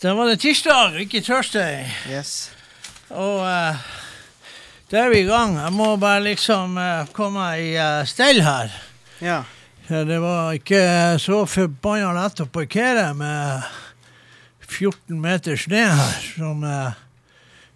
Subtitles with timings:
[0.00, 1.90] Da var det tirsdag, ikke tirsdag.
[2.08, 2.48] Yes.
[3.12, 3.80] Og uh,
[4.88, 5.58] da er vi i gang.
[5.60, 8.72] Jeg må bare liksom uh, komme i uh, stell her.
[9.20, 9.42] Ja.
[9.90, 10.80] Ja, det var ikke
[11.20, 13.66] så forbanna lett å parkere med
[14.70, 16.62] 14 meter snø her, som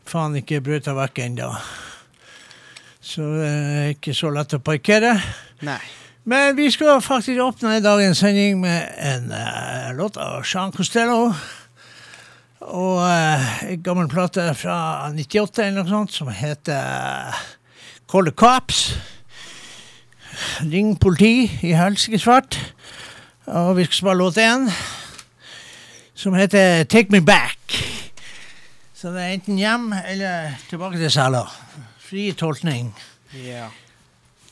[0.09, 1.49] faen ikke brøyta vekk ennå.
[3.05, 5.13] Så det er ikke så lett å parkere.
[5.67, 5.83] Nei.
[6.25, 9.29] Men vi skal faktisk åpne dagens sending med en
[9.99, 11.35] låt av Jean Costello.
[13.15, 14.77] Uh, en gammel plate fra
[15.13, 17.35] 98 eller noe sånt som heter
[18.11, 18.81] Call the Cops.
[20.67, 22.59] Ring politi i helsike svart.
[23.47, 24.67] Og vi skal spille låt én
[26.17, 27.79] som heter Take Me Back.
[28.97, 31.45] Så det er enten hjem eller tilbake til cella.
[32.03, 32.91] Fri tolkning.
[33.45, 33.69] Ja.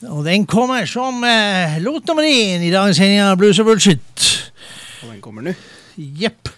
[0.07, 4.27] Og den kommer som eh, låt nummer én i dagens sending av Blues og Bullshit.
[5.03, 5.57] Og den kommer nå.
[5.97, 6.53] Jepp.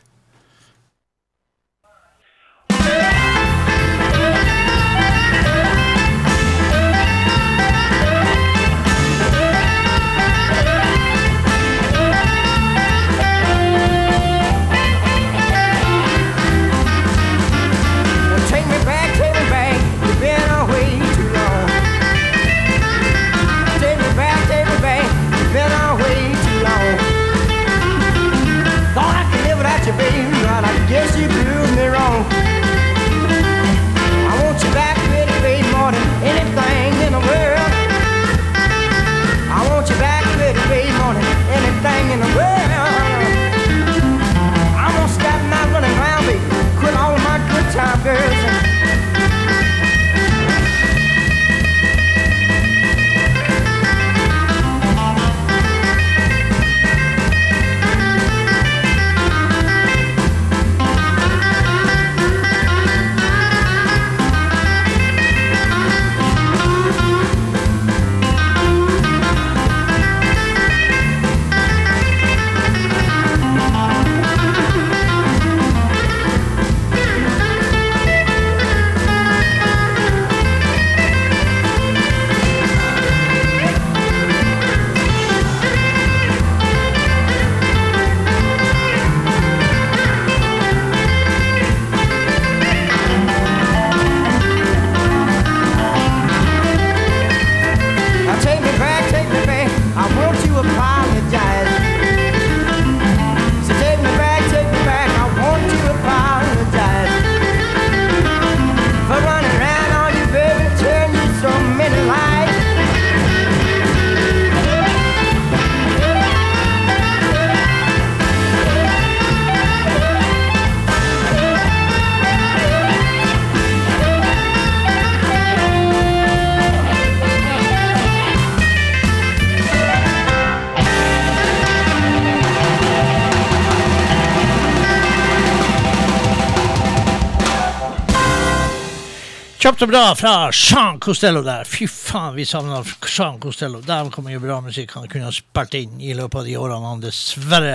[139.65, 141.65] Kjapt og bra fra Jean Costello der.
[141.65, 143.79] Fy faen, vi savner Jean Costello.
[143.81, 146.91] Der kom jo bra musikk han kunne ha spilt inn i løpet av de årene
[146.91, 147.71] han dessverre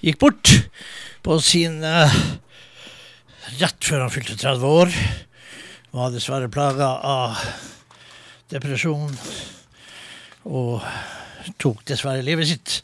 [0.00, 0.54] gikk bort
[1.28, 2.16] på sin uh,
[3.60, 4.96] Rett før han fylte 30 år.
[5.92, 7.36] Var dessverre plaga av
[8.48, 9.12] depresjon
[10.48, 10.80] og
[11.60, 12.80] tok dessverre livet sitt.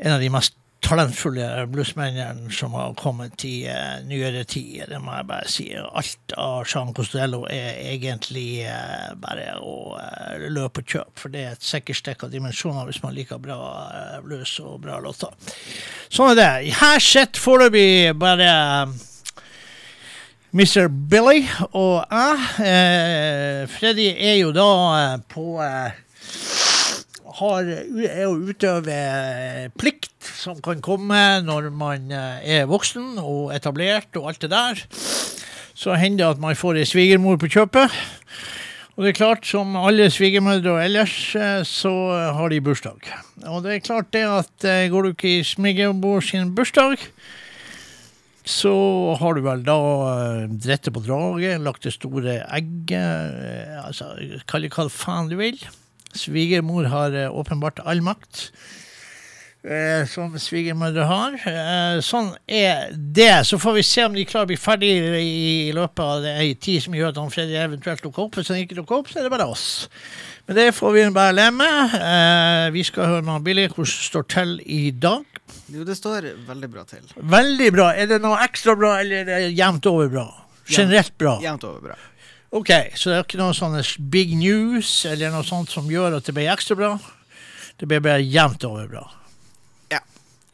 [0.00, 4.84] En av de mest talentfulle bluesmennene som har kommet i uh, nyere tid.
[4.88, 5.66] Det må jeg bare si.
[5.74, 11.44] Alt av Jean Costello er egentlig uh, bare å uh, løpe og kjøpe, for det
[11.44, 13.58] er et sikkert stikk av dimensjoner hvis man liker bra
[14.24, 15.32] blues og bra låter.
[16.12, 16.76] Sånn er det.
[16.78, 18.50] Her sitter foreløpig bare
[20.54, 20.86] Mr.
[20.88, 21.42] Billy
[21.72, 23.68] og jeg.
[23.74, 24.70] Freddy er jo da
[25.32, 25.48] på
[27.40, 27.70] har,
[28.06, 28.98] er å utøve
[29.80, 34.82] plikt som kan komme når man eh, er voksen og etablert og alt det der.
[35.74, 37.94] Så hender det at man får ei svigermor på kjøpet.
[38.94, 41.92] Og det er klart, som alle svigermødre og ellers, eh, så
[42.36, 43.10] har de bursdag.
[43.46, 47.02] Og det er klart det at eh, går du ikke i svigermor sin bursdag,
[48.44, 48.74] så
[49.16, 49.78] har du vel da
[50.60, 53.38] drettet på draget, lagt det store egget,
[53.80, 54.10] altså
[54.44, 55.56] kall det hva faen du vil.
[56.14, 58.50] Svigermor har åpenbart all makt
[59.64, 61.36] eh, som svigermødre har.
[61.48, 63.46] Eh, sånn er det.
[63.48, 66.84] Så får vi se om de klarer å bli ferdig i løpet av ei tid
[66.84, 68.38] som gjør at han Freddy eventuelt dukker opp.
[68.38, 69.88] Hvis han ikke dukker opp, så er det bare oss.
[70.46, 71.94] Men det får vi bare leve med.
[71.96, 75.24] Eh, vi skal høre med Billy hvordan det står til i dag.
[75.72, 77.04] Jo, det står veldig bra til.
[77.16, 77.92] Veldig bra.
[77.96, 80.26] Er det noe ekstra bra, eller er det jevnt over bra?
[80.68, 81.38] Generelt bra.
[81.42, 81.96] Jevnt over bra.
[82.54, 83.80] Ok, så det er ikke noe sånne
[84.12, 86.92] big news eller noe sånt som gjør at det blir ekstra bra?
[87.80, 89.02] Det blir bare jevnt over bra.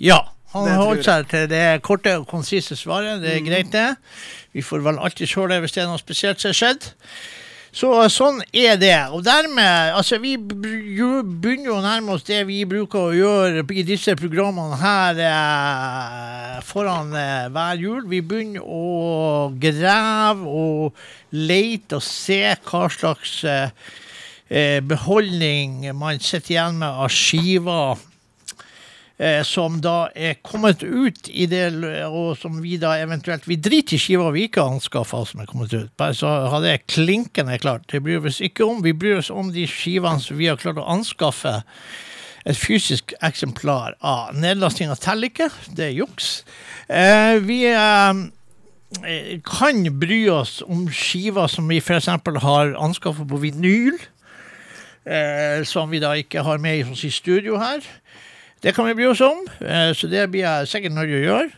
[0.01, 0.21] Ja.
[0.51, 3.21] Han har holdt seg til det korte og konsise svaret.
[3.23, 3.93] Det er greit, det.
[4.51, 6.89] Vi får vel alltid se det hvis det er noe spesielt som har skjedd.
[7.71, 8.97] Så sånn er det.
[9.15, 13.85] Og dermed Altså, vi begynner jo å nærme oss det vi bruker å gjøre i
[13.87, 18.03] disse programmene her eh, foran eh, hver jul.
[18.11, 20.99] Vi begynner å grave og
[21.31, 23.71] lete og se hva slags eh,
[24.51, 28.10] eh, beholdning man sitter igjen med av skiver
[29.45, 31.67] som da er kommet ut i det,
[32.07, 35.51] og som vi da eventuelt Vi driter i skiver vi ikke har anskaffa som er
[35.51, 35.91] kommet ut.
[36.01, 37.85] Bare så har det klinkende klart.
[37.93, 38.81] Det bryr vi oss ikke om.
[38.81, 41.59] Vi bryr oss om de skivene som vi har klart å anskaffe
[42.49, 44.35] et fysisk eksemplar av.
[44.41, 45.51] Nedlastinga teller ikke.
[45.77, 46.31] Det er juks.
[46.89, 48.23] Eh, vi eh,
[49.05, 52.09] eh, kan bry oss om skiver som vi f.eks.
[52.45, 54.01] har anskaffa på vinyl.
[55.05, 57.85] Eh, som vi da ikke har med i studio her.
[58.61, 61.25] Det kan vi bry oss om, eh, så det blir jeg sikkert nødt til å
[61.25, 61.51] gjøre.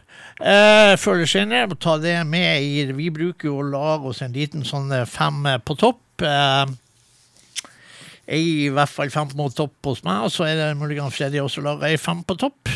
[0.42, 4.22] Uh, før eller senere, må ta det med i Vi bruker jo å lage oss
[4.24, 6.24] en liten sånn eh, fem på topp.
[6.24, 6.64] Uh,
[8.26, 11.42] ei, I hvert fall fem på topp hos meg, og så er det muligens Freddy
[11.42, 12.72] også lager ei fem på topp.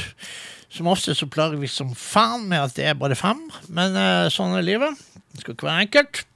[0.71, 3.41] Som ofte så plager vi som faen med at det er bare fem,
[3.73, 5.03] men uh, sånn er livet.
[5.33, 6.27] Det skal ikke være enkelt.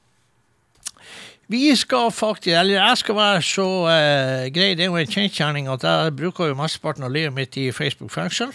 [1.51, 5.71] Vi skal faktisk, eller jeg skal være så uh, grei, det er jo en kjensgjerning
[5.73, 8.55] at jeg bruker jo mesteparten av livet mitt i Facebook-fengsel.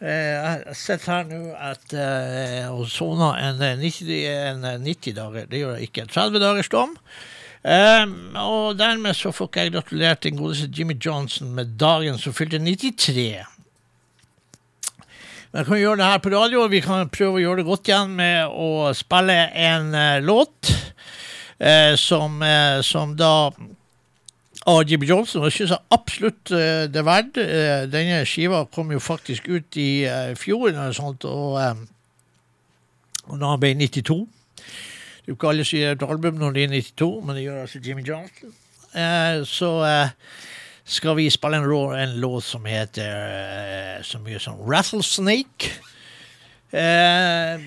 [0.00, 5.48] Eh, jeg sitter her nå at, eh, og soner en, 90, en eh, 90 dager,
[5.50, 6.94] det gjør jeg ikke, 30 dagers dom.
[7.60, 12.32] Um, og dermed så får ikke jeg gratulert den godeste Jimmy Johnson med dagen som
[12.32, 13.44] fylte 93.
[15.50, 17.68] Men jeg kan gjøre det her på radio, og vi kan prøve å gjøre det
[17.68, 19.92] godt igjen med å spille en
[20.24, 20.72] låt
[21.96, 23.50] som, eh, som da
[24.86, 27.38] Jimmy Johnson, og syns jeg absolutt eh, det er verdt.
[27.40, 31.80] Eh, denne skiva kom jo faktisk ut i eh, fjor, og, sånt, og, eh,
[33.30, 34.20] og da han ble 92.
[34.60, 37.60] Det er jo ikke alle gir et album når de er 92, men det gjør
[37.64, 38.54] altså Jimmy Johnson.
[38.90, 40.12] Eh, så eh,
[40.84, 45.72] skal vi spille en, en låt som heter eh, så mye som Rattlesnake.
[46.72, 47.64] Eh,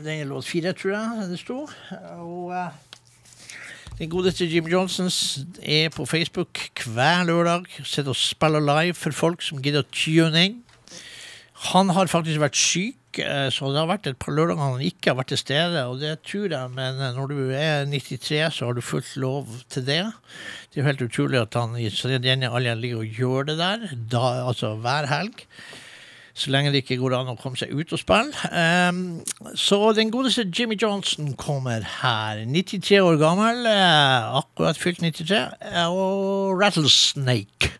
[0.00, 1.76] den er låt fire, tror jeg det står.
[2.22, 2.72] Og eh,
[3.98, 6.58] den godeste Jim Johnsons er på Facebook
[6.88, 7.68] hver lørdag.
[7.84, 10.58] Sitter og spiller live for folk som gidder å tune inn.
[11.70, 15.12] Han har faktisk vært syk, eh, så det har vært et par lørdager han ikke
[15.12, 15.84] har vært til stede.
[15.86, 19.52] Og det tror jeg, men eh, når du er 93, så har du fullt lov
[19.70, 20.00] til det.
[20.72, 23.86] Det er jo helt utrolig at han i tredje denne ligger og gjør det der,
[24.10, 25.46] da, altså hver helg.
[26.34, 28.32] Så lenge det ikke går an å komme seg ut og spille.
[28.48, 29.20] Um,
[29.58, 32.44] så den godeste Jimmy Johnson kommer her.
[32.48, 37.74] 93 år gammel, eh, akkurat fylt 93, eh, og Rattlesnake.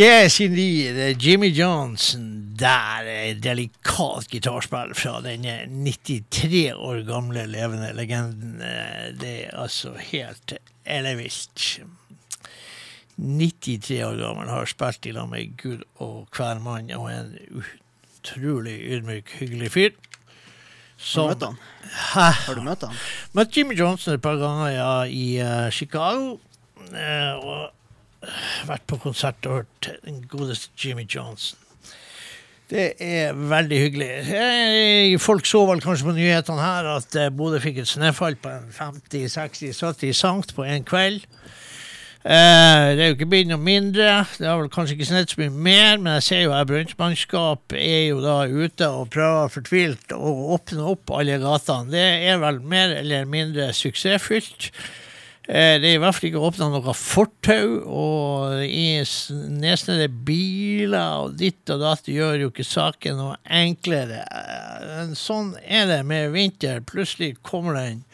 [0.00, 0.96] Yes, indeed.
[0.96, 3.04] Eh, Jimmy Johnson der.
[3.06, 8.62] eh, Delikat gitarspill fra denne 93 år gamle levende legenden.
[8.62, 10.52] Eh, Det er altså helt
[10.86, 11.80] ellevilt.
[13.18, 17.34] 93 år gammel, har spilt i lag med Gud og hver mann, og en
[18.22, 19.90] utrolig ydmyk, hyggelig fyr.
[21.14, 21.58] Har du møtt han?
[22.14, 22.30] Hæ?
[22.46, 22.96] Har du møtt han?
[23.34, 26.38] Møtt Jimmy Johnson et par ganger ja, i uh, Chicago.
[26.90, 27.68] Uh, og eh,
[28.68, 31.58] vært på konsert og hørt den godeste Jimmy Johnson.
[32.70, 34.10] Det er veldig hyggelig.
[34.28, 38.52] Hey, folk så vel kanskje på nyhetene her at eh, Bodø fikk et snøfall på
[38.52, 41.24] en 50-60-70 sankt på en kveld.
[42.20, 44.20] Eh, det er jo ikke blitt noe mindre.
[44.36, 47.74] Det har vel kanskje ikke snødd så mye mer, men jeg ser jo at brønnmannskap
[47.80, 51.90] er jo da ute og prøver fortvilt å åpne opp alle gatene.
[51.90, 54.70] Det er vel mer eller mindre suksessfylt.
[55.50, 61.24] Eh, det er i hvert fall ikke åpna noe fortau, og i s- nedsnede biler
[61.24, 64.20] og ditt og datt gjør jo ikke saken noe enklere.
[64.30, 66.78] Eh, men Sånn er det med vinter.
[66.86, 68.04] Plutselig kommer den.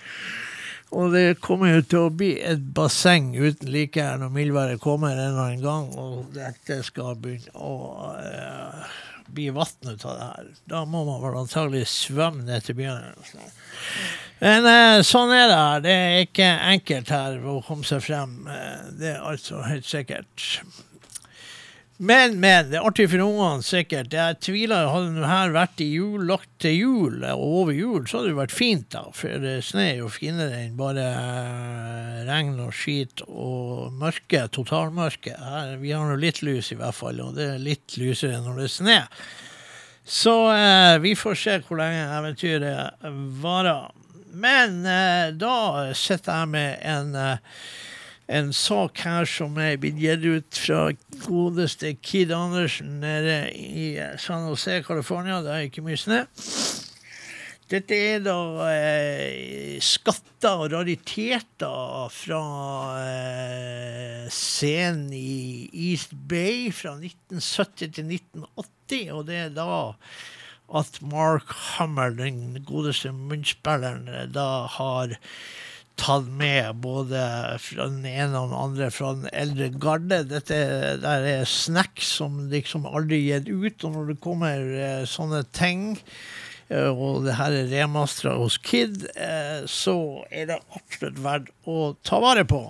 [0.96, 5.12] Og det kommer jo til å bli et basseng uten like her når mildværet kommer
[5.12, 8.86] en eller annen gang, og dette skal begynne å eh,
[9.34, 10.48] bli vann ut av det her.
[10.72, 13.12] Da må man vel antagelig svømme ned til byen.
[14.42, 15.60] Men eh, sånn er det.
[15.86, 18.42] Det er ikke enkelt her å komme seg frem.
[18.52, 20.50] Eh, det er altså helt sikkert.
[21.96, 22.68] Men, men.
[22.68, 24.12] Det er artig for ungene, sikkert.
[24.12, 24.90] Jeg tviler.
[24.92, 28.40] Hadde det her vært i jul, lagt til jul og over jul, så hadde det
[28.42, 29.06] vært fint, da.
[29.16, 34.44] For eh, snø er jo finere enn bare eh, regn og skit og mørke.
[34.52, 35.36] Totalmørke.
[35.40, 38.60] Her, vi har nå litt lys, i hvert fall, og det er litt lysere når
[38.60, 39.02] det er snø.
[40.06, 43.06] Så eh, vi får se hvor lenge eventyret
[43.40, 43.88] varer.
[44.36, 45.56] Men eh, da
[45.96, 47.60] sitter jeg med en, eh,
[48.36, 50.82] en sak her som er blitt gitt ut fra
[51.24, 55.40] godeste Kid Andersen nede i eh, San Jose, California.
[55.44, 56.20] Det er ikke mye snø.
[57.66, 58.38] Dette er da
[58.70, 62.42] eh, skatter og rariteter fra
[63.00, 69.80] eh, scenen i East Bay fra 1970 til 1980, og det er da
[70.74, 75.14] at Mark Hammer, den godeste munnspilleren, da har
[75.96, 77.20] tatt med både
[77.72, 80.22] den ene og den andre fra den eldre garde.
[80.28, 80.58] Dette
[81.02, 85.94] der er snacks som liksom aldri gitt ut, og når det kommer eh, sånne ting
[86.68, 89.96] eh, og det her er remastra hos Kid, eh, så
[90.30, 92.66] er det absolutt verdt å ta vare på.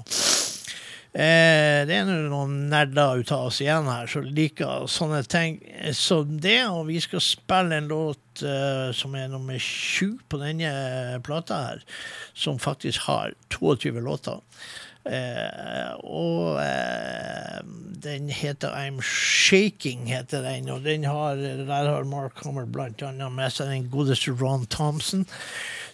[1.16, 5.54] Eh, det er noen nerder ut av oss igjen her som liker sånne ting
[5.96, 11.22] som det, og vi skal spille en låt eh, som er nummer sju på denne
[11.24, 11.86] plata her,
[12.36, 14.44] som faktisk har 22 låter.
[15.06, 17.64] Eh, og eh,
[18.04, 23.56] den heter I'm Shaking, heter den, og den har, der har Mark Hummer annet med
[23.56, 25.24] seg den godeste Ron Thompson,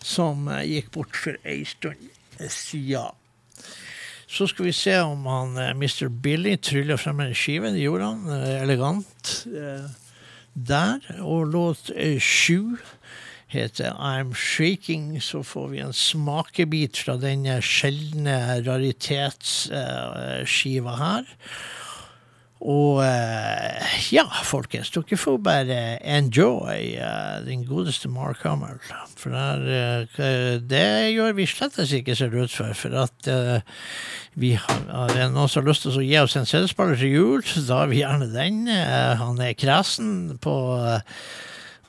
[0.03, 2.11] som eh, gikk bort for ei stund
[2.51, 3.22] siden.
[4.33, 6.09] Så skal vi se om han eh, Mr.
[6.09, 7.68] Billy tryller frem en skive.
[7.75, 8.23] Det gjorde han.
[8.33, 9.47] eh, Elegant.
[9.53, 9.85] eh,
[10.55, 10.99] Der.
[11.25, 11.88] Og låt
[12.21, 12.77] sju
[13.49, 15.21] heter I'm Shaking.
[15.23, 21.25] Så får vi en smakebit fra denne sjeldne raritetsskiva her.
[22.62, 28.79] Og eh, ja, folkens, dere får bare enjoy eh, den godeste Mark Hamill.
[29.18, 29.64] For der,
[30.14, 32.70] eh, det gjør vi slett ikke det ut for.
[32.79, 33.31] For at
[34.38, 37.42] vi har, er noen som har lyst til å gi oss en CD-spiller til jul,
[37.46, 38.64] så da har vi gjerne den.
[38.70, 40.57] Han er kresen på,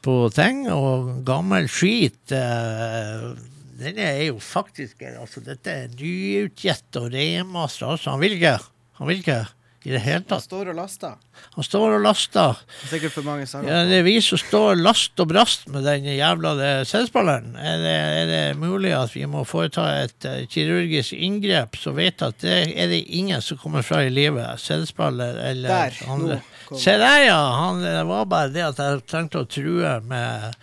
[0.02, 7.94] på ting, og gammel skit Den er jo faktisk altså Dette er nyutgitt og remaster.
[7.94, 8.58] Altså, han vil ikke.
[8.98, 9.44] Han vil ikke
[9.84, 11.16] i det hele Han står og laster.
[11.58, 12.60] Han står og laster.
[12.88, 13.68] Sikkert for mange sanger.
[13.74, 16.54] Ja, det er vi som står last og brast med den jævla
[16.88, 17.56] CD-spilleren.
[17.60, 22.22] Er, det- er det mulig at vi må foreta et uh, kirurgisk inngrep, så vet
[22.24, 24.60] at det er det ingen som kommer fra i livet.
[24.64, 26.40] CD-spiller eller Der, andre.
[26.80, 27.42] Se der, ja!
[27.60, 30.56] Han, det var bare det at jeg trengte å true med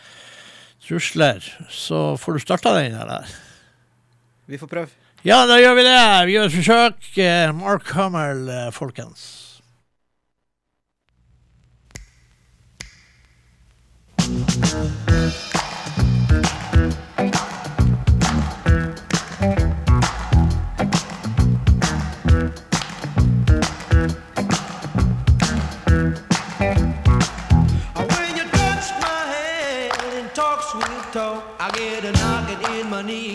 [0.87, 1.45] trusler.
[1.71, 3.29] Så får du starta den der.
[4.51, 4.97] Vi får prøve.
[5.23, 6.01] Ja, da gjør vi det.
[6.27, 7.11] Vi gjør et forsøk.
[7.21, 9.37] Eh, Mark Hummel, eh, folkens.
[14.31, 15.10] When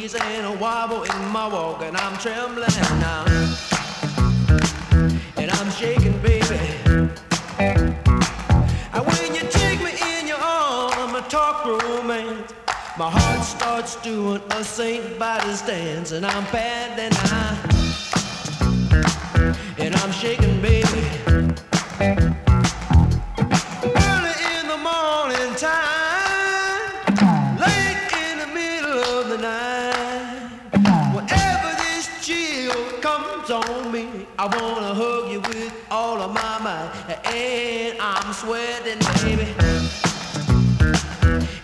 [0.06, 2.68] breeze and a wobble in my walk, and I'm trembling
[3.00, 3.26] now.
[5.38, 6.60] And I'm shaking, baby.
[8.94, 12.54] And when you take me in your arm, I talk romance.
[12.98, 17.58] My heart starts doing a Saint Body's dance, and I'm paddling now.
[19.78, 21.02] And I'm shaking, baby.
[24.10, 25.95] Early in the morning time.
[37.24, 39.54] And I'm sweating, baby.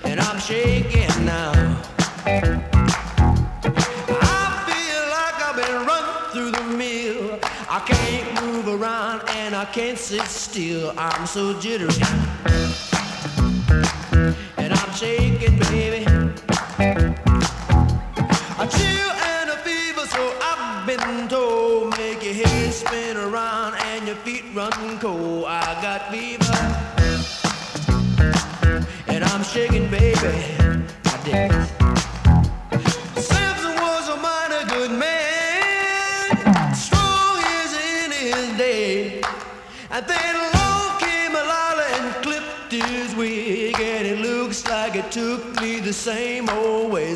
[0.04, 1.52] And I'm shaking now.
[4.22, 7.40] I feel like I've been run through the mill.
[7.70, 10.94] I can't move around and I can't sit still.
[10.98, 11.90] I'm so jittery.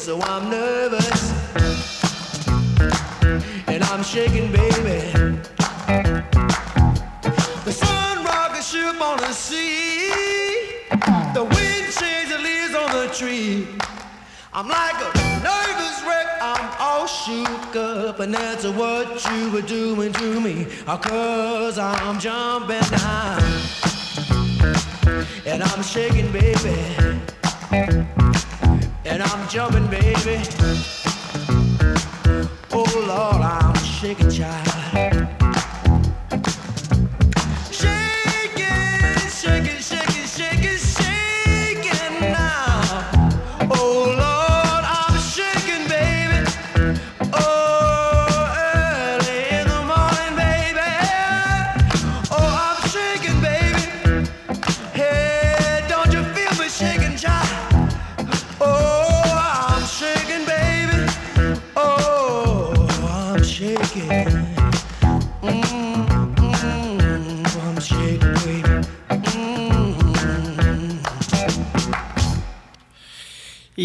[0.05, 1.31] So I'm nervous,
[3.65, 5.01] and I'm shaking, baby.
[7.65, 10.11] The sun rocked the ship on the sea.
[11.33, 13.67] The wind changed the leaves on the tree.
[14.53, 20.13] I'm like a nervous wreck, I'm all shook up, and that's what you were doing
[20.13, 20.67] to me.
[20.85, 23.41] Uh, Cause I'm jumping high,
[25.47, 26.85] and I'm shaking, baby.
[29.15, 30.43] And I'm jumping, baby.
[32.73, 35.44] Oh Lord, I'm shaking, child.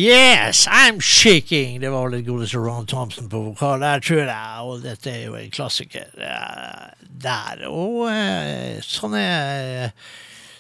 [0.01, 1.81] Yes, I'm shaking!
[1.81, 4.63] Det var litt godeste Ron Thompson på vokal der, tror jeg.
[4.65, 6.87] Og dette er jo en klassiker eh,
[7.21, 7.67] der.
[7.69, 10.09] Og eh, sånne eh,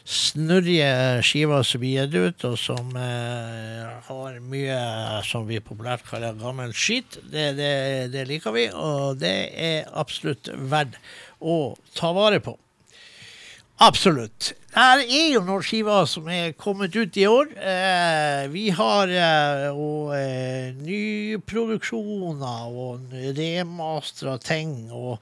[0.04, 0.90] snurrige
[1.24, 4.78] skiver som blir gitt ut, og som har mye
[5.24, 7.74] som vi populært kaller gammel skit, det, det,
[8.12, 8.66] det liker vi.
[8.76, 11.00] Og det er absolutt verdt
[11.40, 12.58] å ta vare på.
[13.80, 14.52] Absolutt.
[14.74, 17.48] Her er jo noen skiver som er kommet ut i år.
[17.56, 24.92] Eh, vi har eh, og, eh, nyproduksjoner og remastra ting.
[24.92, 25.18] Og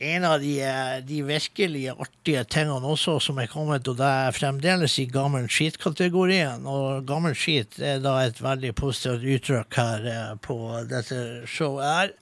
[0.00, 4.32] en av de, eh, de virkelig artige tingene også som er kommet, og det er
[4.32, 6.64] fremdeles i gammel skit-kategorien.
[6.64, 10.56] Og gammel skit er da et veldig positivt uttrykk her eh, på
[10.88, 12.16] dette showet her.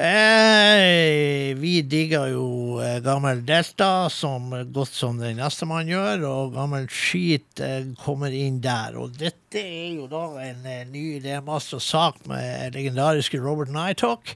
[0.00, 2.44] Eh, vi digger jo
[2.80, 8.32] eh, gammel Delta som godt som den neste man gjør, og gammel skit eh, kommer
[8.32, 8.96] inn der.
[8.96, 14.32] Og dette er jo da en eh, ny masse sak med legendariske Robert Nighthawk.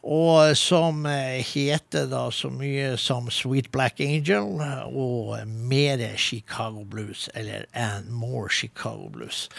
[0.00, 7.28] Og som eh, heter da så mye som Sweet Black Angel og mer Chicago Blues,
[7.34, 9.50] eller And More Chicago Blues.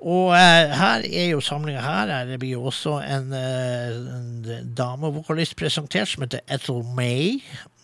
[0.00, 2.12] Og eh, her er jo samlinga her.
[2.12, 7.40] her Det blir jo også en, eh, en damevokalist presentert som heter Ethel May.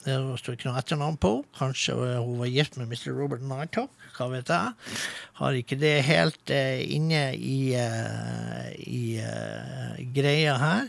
[0.07, 1.33] Det står ikke noe etternavn på.
[1.59, 3.11] Kanskje eh, hun var gift med Mr.
[3.13, 3.91] Robert Nighthawk.
[4.17, 4.93] Hva vet jeg.
[5.41, 10.87] Har ikke det helt eh, inne i, eh, i eh, greia her.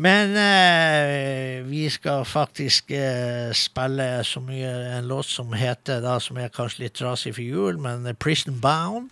[0.00, 6.38] Men eh, vi skal faktisk eh, spille så mye en låt som heter, da, som
[6.40, 9.10] er kanskje litt trasig for jul, men eh, Prison Bound.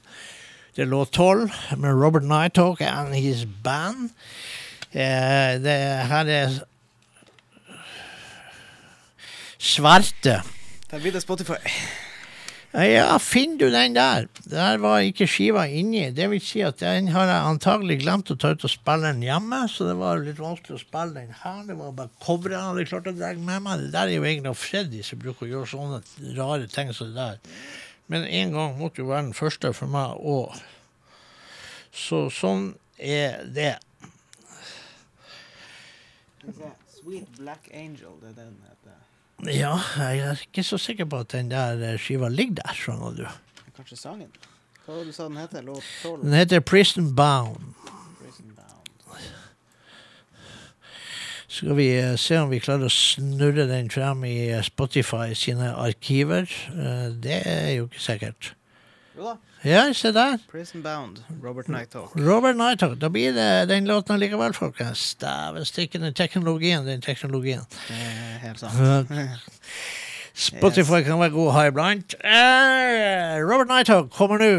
[0.78, 4.10] Det låt 12 med Robert Nighthawk and his band.
[4.92, 6.52] Eh, det her er
[9.58, 10.42] Svarte.
[10.90, 11.58] Der blir det Spotify.
[12.72, 14.28] Ja, finner du den der?
[14.44, 16.12] Der var ikke skiva inni.
[16.14, 19.26] Det vil si at den har jeg antagelig glemt å ta ut og spille den
[19.26, 21.66] hjemme, så det var litt vanskelig å spille den her.
[21.66, 23.82] Det var bare coveret jeg hadde klart å dra med meg.
[23.82, 27.18] Det der er jo egentlig Freddy som bruker å gjøre sånne rare ting som det
[27.18, 27.58] der.
[28.08, 30.56] Men en gang måtte jo være den første for meg òg.
[31.92, 33.74] Så sånn er det.
[36.94, 38.96] Sweet Black Angel, det er den heter.
[39.52, 43.26] Ja, jeg er ikke så sikker på at den der skiva ligger der, skjønner du.
[43.76, 44.32] Kanskje sangen?
[44.82, 45.62] Hva var det du sa den heter?
[45.62, 46.22] Låt 12?
[46.24, 47.74] Den heter Prison Bound.
[48.18, 48.88] Prison Bound.
[51.48, 55.70] Skal vi eh, se om vi klarer å snurre den frem i eh, Spotify sine
[55.80, 56.44] arkiver.
[56.74, 58.50] Eh, Det er jo ikke sikkert.
[59.16, 59.36] Jo da.
[59.66, 60.36] Ja, se der.
[60.52, 61.16] Prison Bound.
[61.42, 62.12] Robert Nighthawk.
[62.14, 62.98] Robert Nighthawk.
[63.00, 65.14] Da blir det den låten likevel, folkens.
[65.18, 67.64] Dæven stikke, den teknologien, den teknologien.
[67.88, 69.10] Det er helt sant.
[70.38, 72.14] Spotify kan være god å ha iblant.
[72.22, 74.54] Eh, Robert Nighthawk kommer nå.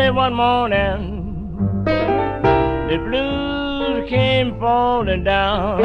[0.00, 5.84] Early one morning, the blues came falling down.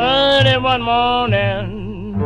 [0.00, 2.16] Early one morning,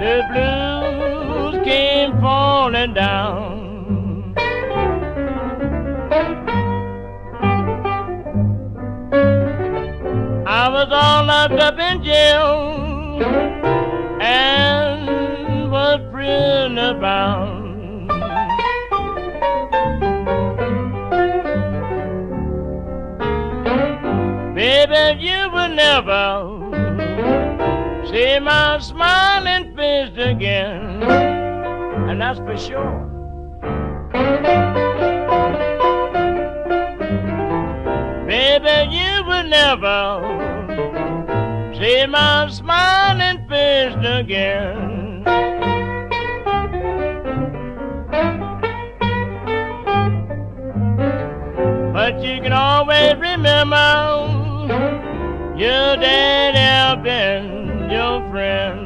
[0.00, 4.34] the blues came falling down.
[10.46, 12.89] I was all locked up in jail
[14.20, 17.60] and was prisoner bound.
[24.54, 26.26] Baby, you will never
[28.10, 33.06] see my smiling face again, and that's for sure.
[38.26, 40.49] Baby, you will never
[41.90, 45.22] see my smiling face again.
[51.92, 53.90] But you can always remember
[55.56, 58.79] your daddy been your friend.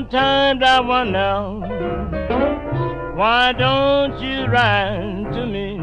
[0.00, 1.60] Sometimes I wonder
[3.16, 5.76] why don't you write to me?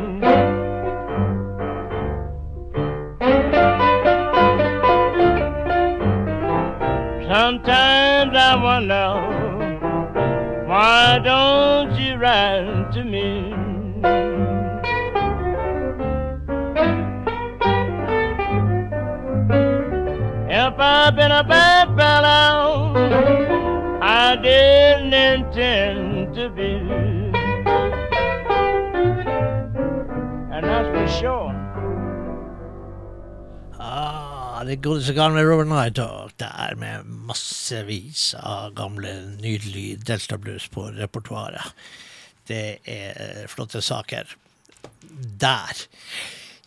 [7.31, 9.13] Sometimes I wonder
[10.65, 13.53] why don't you write to me?
[20.49, 22.97] If I've been a bad fellow,
[24.09, 26.79] I didn't intend to be.
[30.55, 31.51] And that's for sure.
[33.79, 39.11] Ah, det godeste gamle Robert Knight og der med massevis av gamle,
[39.43, 41.75] nydelige Delta Blues på repertoaret.
[42.47, 44.23] Det er flotte saker.
[45.41, 45.87] Der.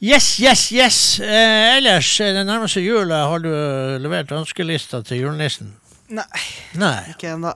[0.03, 1.21] Yes, yes, yes!
[1.21, 3.13] Eh, ellers, eh, det nærmeste seg jul.
[3.13, 3.49] Har du
[4.01, 5.79] levert ønskelista til julenissen?
[6.11, 6.45] Nei,
[6.81, 6.97] Nei.
[7.15, 7.53] ikke ennå.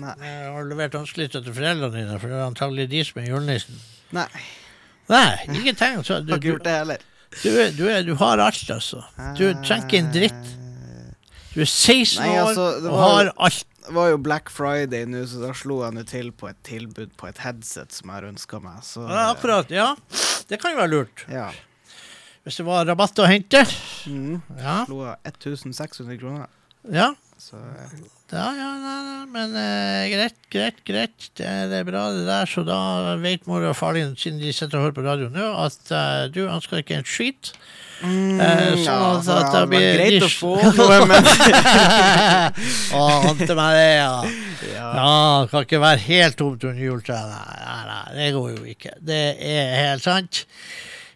[0.00, 0.14] Nei.
[0.16, 2.16] Jeg Har du levert ønskelista til foreldrene dine?
[2.22, 3.80] For det er antagelig de som er julenissen.
[4.16, 4.26] Nei,
[5.12, 5.26] Nei,
[5.60, 6.18] ikke tenk så.
[6.24, 7.04] Du, har ikke du, gjort det heller.
[7.42, 9.02] du, du, er, du har alt, altså.
[9.38, 10.48] Du trenger ikke en dritt.
[11.52, 13.66] Du er 16 Nei, altså, år og har alt.
[13.86, 17.12] Det var jo Black Friday nå, så da slo jeg nå til på et tilbud
[17.20, 18.80] på et headset som jeg har ønska meg.
[18.82, 19.70] Så Ja, akkurat.
[19.70, 19.92] Ja,
[20.50, 21.22] det kan jo være lurt.
[21.30, 21.52] Ja.
[22.42, 23.62] Hvis det var rabatt å hente.
[24.10, 24.40] Mm.
[24.58, 26.50] Ja, Slo jeg 1600 kroner.
[26.90, 27.12] ja.
[27.38, 27.86] Så ja,
[28.32, 31.26] Ja, ja, nei, nei, men eh, greit, greit, greit.
[31.38, 32.48] Det, det er bra, det der.
[32.50, 32.78] Så da
[33.22, 36.24] vet mor og far din, siden de sitter og hører på radio nå, at eh,
[36.34, 37.52] du ønsker ikke en skit.
[38.02, 41.30] Eh, sånn ja, at- så at det det blir- greit de- å få noe, men
[42.98, 44.10] Å, ante meg det, ja.
[44.74, 44.88] ja.
[44.98, 47.30] Ja, kan ikke være helt tomt under juletreet.
[47.30, 48.96] Nei, nei, nei, det går jo ikke.
[49.12, 50.42] Det er helt sant.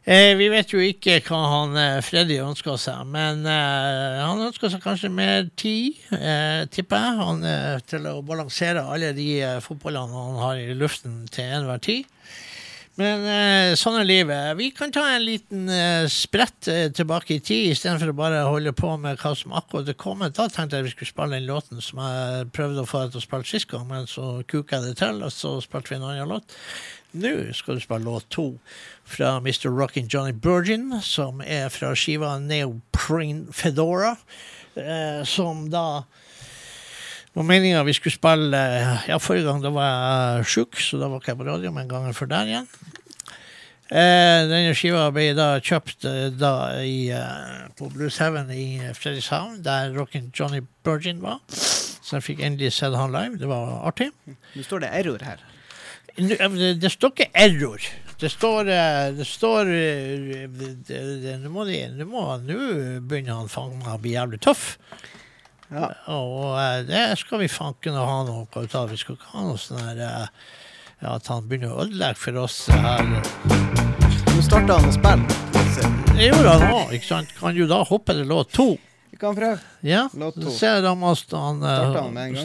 [0.09, 4.73] Eh, vi vet jo ikke hva han eh, Freddy ønsker seg, men eh, han ønsker
[4.73, 9.59] seg kanskje mer tid, eh, tipper jeg, han, eh, til å balansere alle de eh,
[9.61, 12.09] fotballene han har i luften til enhver tid.
[13.01, 13.23] Men
[13.81, 14.57] sånn er livet.
[14.59, 15.71] Vi kan ta en liten
[16.11, 20.35] sprett tilbake i tid, istedenfor å bare holde på med hva som akkurat er kommet.
[20.37, 23.23] Da tenkte jeg vi skulle spille den låten som jeg prøvde å få deg til
[23.23, 26.35] å spille sist gang, men så kuka det til, og så spilte vi en annen
[26.35, 26.59] låt.
[27.13, 28.45] Nå skal du spille låt to
[29.05, 29.67] fra Mr.
[29.75, 34.13] Rockin' Johnny Burgin, som er fra skiva Neoprene Fedora,
[34.79, 36.05] eh, som da
[37.35, 41.11] var meninga vi skulle spille eh, Ja, forrige gang da var jeg sjuk, så da
[41.11, 42.71] var ikke jeg på radio, men gangen før der igjen.
[43.91, 46.55] Eh, denne skiva ble da kjøpt eh, da
[46.87, 51.43] i, eh, på Blues Heaven i Fredrikshavn, der Rockin' Johnny Burgin var.
[51.51, 53.39] Så jeg fikk endelig sett han live.
[53.43, 54.13] Det var artig.
[54.31, 55.43] Nå står det error her.
[56.17, 57.85] Eh, Det, står ikke error.
[58.21, 62.09] Det står eh, Det står eh, Nå må de Nå
[63.09, 64.77] begynner han meg å bli jævlig tøff.
[65.71, 65.87] Ja.
[66.11, 68.91] Og eh, det skal vi fanken ha noe ut av.
[68.91, 70.27] Vi skal ikke ha noe sånn her eh,
[71.01, 73.07] ja, At han begynner å ødelegge for oss her.
[74.31, 75.39] Nå starta han å spille.
[76.17, 77.31] Det gjorde han òg, ikke sant?
[77.39, 78.67] Kan jo da hoppe til låt to?
[79.11, 79.61] Vi kan prøve.
[79.87, 80.49] Ja, Låt to.
[80.49, 81.63] så ser jeg da, han,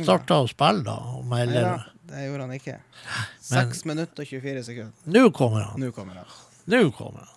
[0.05, 0.95] starta å spille, da.
[1.19, 1.65] Om jeg,
[2.09, 2.77] det gjorde han ikke.
[3.51, 4.91] Men- 6 minutter og 24 sekunder.
[5.05, 5.79] nå kommer han.
[5.79, 6.25] Nå kommer han.
[6.65, 7.31] Nå kommer han.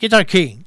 [0.00, 0.64] Guitar King.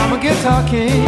[0.00, 1.07] I'm a guitar king.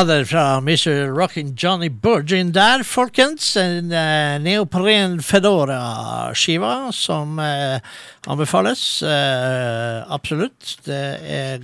[0.00, 1.12] Snadder fra Mr.
[1.12, 3.56] Rockin' Johnny Burgin der, folkens.
[3.56, 7.76] En uh, neopren Fedora-skiva som uh,
[8.24, 9.02] anbefales.
[9.02, 10.78] Uh, absolutt.
[10.86, 11.60] Det er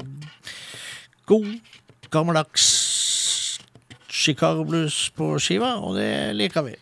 [1.25, 1.49] god,
[2.13, 2.67] gammeldags
[4.13, 6.77] Chicago blues på skiva, og det liker vi.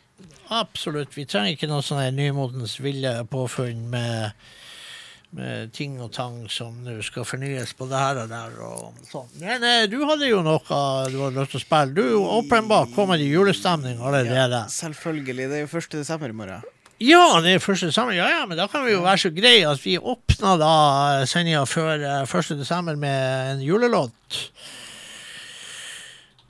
[0.51, 1.15] Absolutt.
[1.15, 4.35] Vi trenger ikke noe sånn nymotens ville påfunn med
[5.35, 8.55] med ting og tang som nå skal fornyes på det her og der.
[8.63, 9.27] og sånn.
[9.43, 10.63] Men eh, du hadde jo noe
[11.11, 11.97] du hadde lyst til å spille.
[11.97, 12.05] Du
[12.39, 14.65] åpenbart kommer i julestemning allerede.
[14.73, 15.51] Selvfølgelig.
[15.51, 15.91] Det er jo 1.
[15.99, 16.71] desember i morgen.
[17.03, 18.15] Ja, det er første desember.
[18.15, 20.75] Ja, ja, men da kan vi jo være så greie at vi åpner da
[21.29, 22.55] sendinga før eh, 1.
[22.61, 24.39] desember med en julelåt.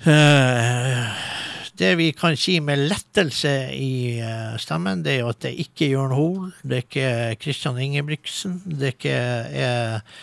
[0.04, 1.30] Eh,
[1.78, 5.88] det vi kan si med lettelse i eh, stemmen, det er jo at det ikke
[5.88, 9.20] er Jørn Hoel, det er ikke Christian Ingebrigtsen, det er ikke
[9.64, 10.18] eh,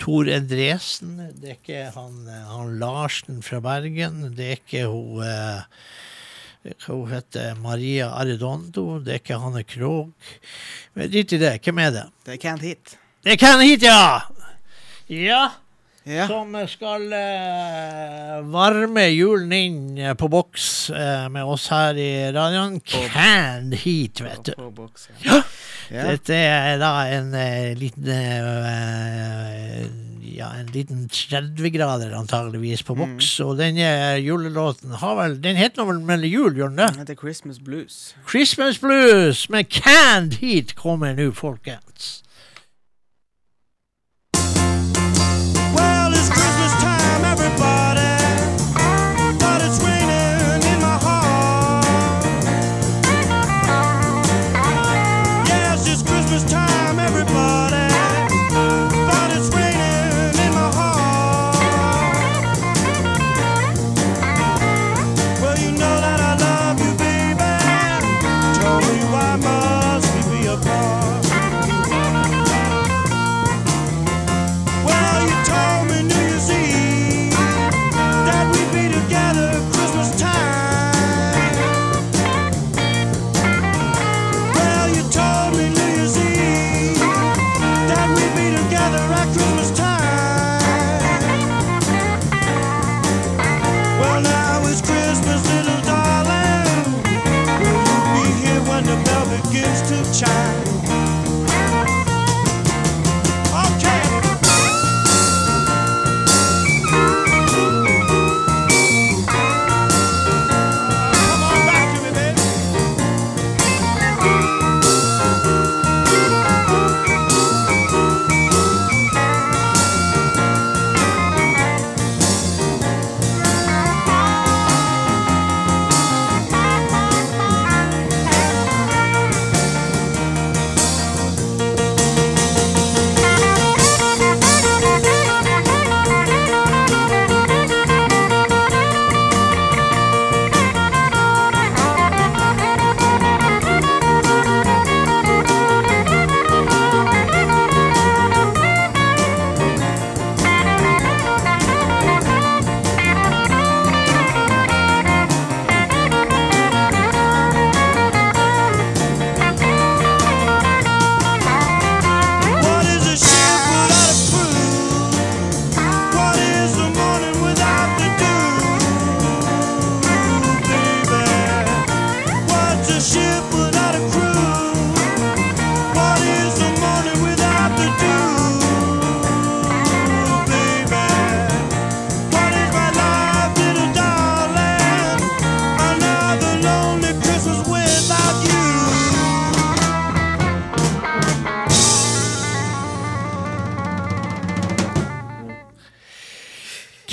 [0.00, 5.22] Tor Endresen, det er ikke han, eh, han Larsen fra Bergen, det er ikke hun
[5.26, 5.66] eh,
[6.86, 10.34] hun heter Maria Arredondo, det er ikke Hanne Krogh.
[10.92, 12.02] Men Drit i det, hvem er det?
[12.26, 12.98] Det er Can't Hit.
[13.24, 14.20] Det er Ken hit, ja!
[15.12, 15.40] Ja,
[16.08, 16.24] Ja.
[16.26, 22.78] som skal eh, varme julen inn eh, på boks eh, med oss her i radioen.
[22.80, 24.54] Canned Heat, vet du.
[24.56, 25.42] På boks, Ja.
[25.90, 26.04] Ja.
[26.06, 27.32] Dette er da en
[27.74, 28.06] liten
[30.22, 33.32] Ja, en liten 30 grader antageligvis på boks.
[33.42, 33.88] Og denne
[34.22, 36.88] julelåten har vel Den heter nå vel Melde jul, gjør den det?
[36.94, 37.98] Den heter Christmas Blues.
[38.30, 42.20] Christmas Blues med Canned Heat kommer nå, folkens.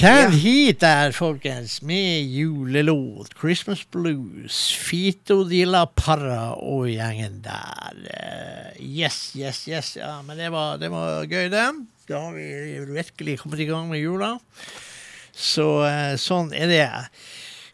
[0.08, 3.34] Can hit der, folkens, med julelåt.
[3.36, 4.56] Christmas Blues.
[4.72, 7.98] Fito de la Parra og gjengen der.
[8.08, 9.90] Eh, yes, yes, yes.
[10.00, 11.66] Ja, men det var, det var gøy, det.
[12.08, 12.48] Da har vi
[12.88, 14.38] virkelig kommet i gang med jula.
[15.36, 16.88] Så eh, sånn er det.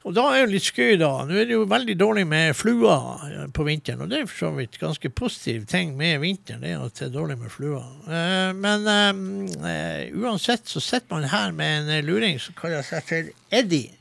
[0.03, 1.11] Og da er det litt skøy, da.
[1.23, 4.49] Nå er det jo veldig dårlig med fluer eh, på vinteren, og det er for
[4.49, 7.85] så vidt ganske positiv ting med vinteren, det er at det er dårlig med fluer.
[8.03, 13.31] Eh, men eh, uansett så sitter man her med en luring som kaller seg for
[13.55, 13.95] Eddie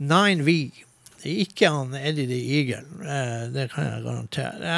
[0.00, 0.56] 9V.
[1.20, 3.12] Det er ikke han Eddie the Eagle,
[3.52, 4.74] det kan jeg garantere.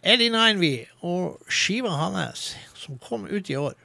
[0.00, 0.70] Eddie 9V
[1.04, 3.76] og skiva hans, som kom ut i år,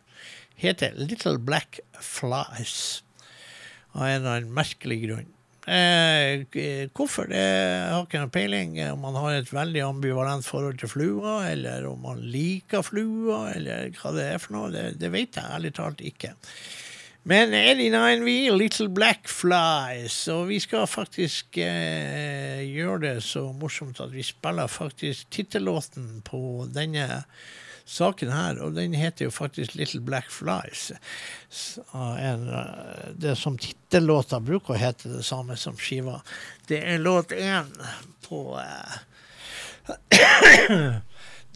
[0.60, 3.04] heter Little Black Flies.
[3.92, 5.32] Av en eller annen merkelig grunn.
[5.68, 6.42] Eh,
[6.90, 7.28] hvorfor?
[7.30, 7.42] Det
[7.92, 8.78] har ikke noe peiling.
[8.92, 13.92] Om man har et veldig ambivalent forhold til flua, eller om man liker flua, eller
[14.00, 16.34] hva det er for noe, det, det vet jeg ærlig talt ikke.
[17.30, 24.10] Men 89V, Little Black Flies, og vi skal faktisk eh, gjøre det så morsomt at
[24.10, 27.22] vi spiller faktisk tittellåten på denne
[27.92, 30.92] saken her, og den heter jo faktisk Little Black Flies.
[31.94, 36.22] En, eh, det som tittellåta bruker å hete det samme som skiva.
[36.68, 37.68] Det er låt én
[38.28, 39.00] på eh,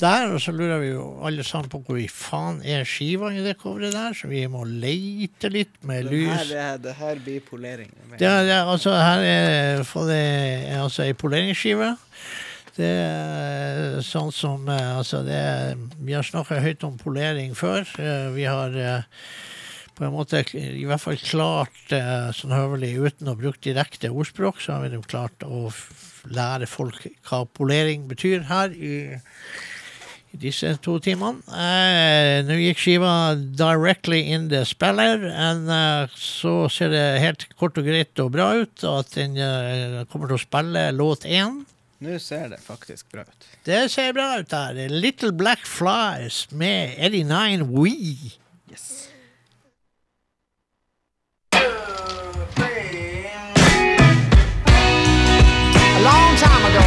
[0.03, 3.43] der, og så lurer vi jo alle sammen på hvor i faen er skiva i
[3.45, 6.33] det coveret der, så vi må leite litt med lys.
[6.33, 6.57] her, lys.
[6.65, 7.93] her, det her blir polering.
[8.17, 11.95] Det, det, altså, her er for det er altså ei poleringsskive.
[12.76, 17.88] Det er sånn som eh, Altså, det er, Vi har snakka høyt om polering før.
[17.99, 19.05] Eh, Vi har eh,
[19.95, 24.59] på en måte i hvert fall klart eh, sånn høvelig, uten å bruke direkte ordspråk,
[24.59, 25.69] så har vi klart å
[26.28, 28.95] lære folk hva polering betyr her i
[30.36, 31.39] i disse to timene.
[31.47, 37.80] Eh, Nå gikk skiva directly in the spiller, and eh, så ser det helt kort
[37.80, 41.63] og greit og bra ut at den eh, kommer til å spille låt én.
[42.05, 43.45] Nå ser det faktisk bra ut.
[43.63, 44.77] Det ser bra ut der.
[44.77, 48.37] Er little Black Flies med 89 We.
[55.97, 56.85] A long time ago,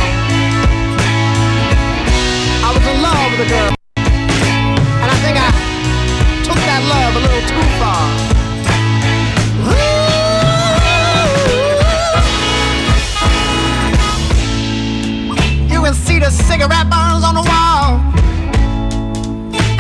[2.63, 3.75] I was in love with a girl.
[5.03, 5.51] And I think I
[6.47, 8.08] took that love a little too far.
[16.31, 17.97] The cigarette burns on the wall.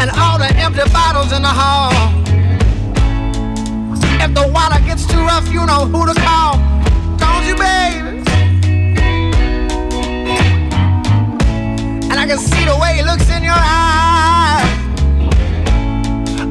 [0.01, 1.93] And all the empty bottles in the hall.
[4.25, 6.57] If the water gets too rough, you know who to call.
[7.21, 8.25] Don't you, baby?
[12.09, 14.73] And I can see the way he looks in your eyes.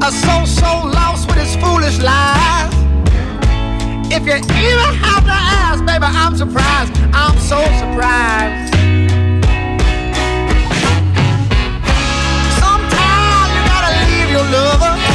[0.06, 2.72] A soul so lost with his foolish lies.
[4.14, 6.92] If you even have to ask, baby, I'm surprised.
[7.12, 8.77] I'm so surprised.
[14.50, 15.07] Lover.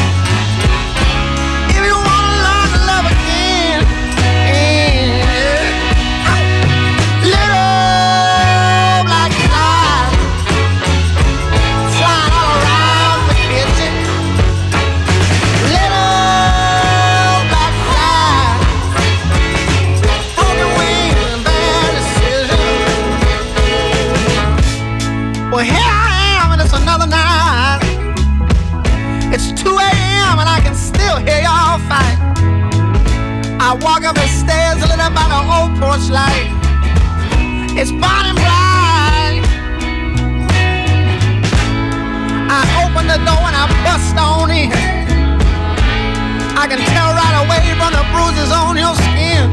[36.10, 36.20] Old.
[37.80, 39.42] It's burning bright.
[42.52, 44.72] I open the door and I bust on in.
[46.56, 49.48] I can tell right away from the bruises on your skin.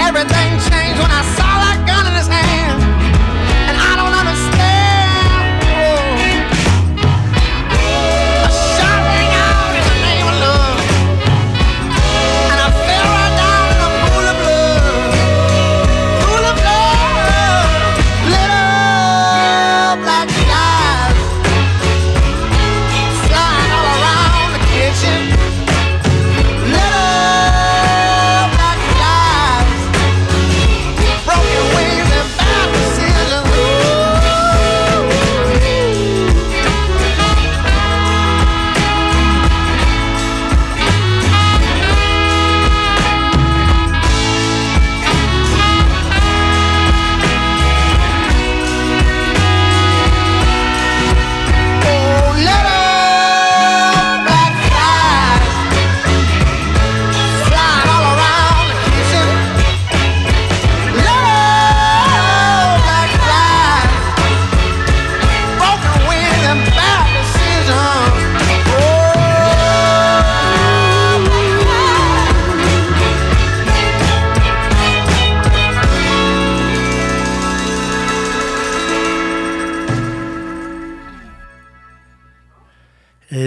[0.00, 1.43] Everything changed when I saw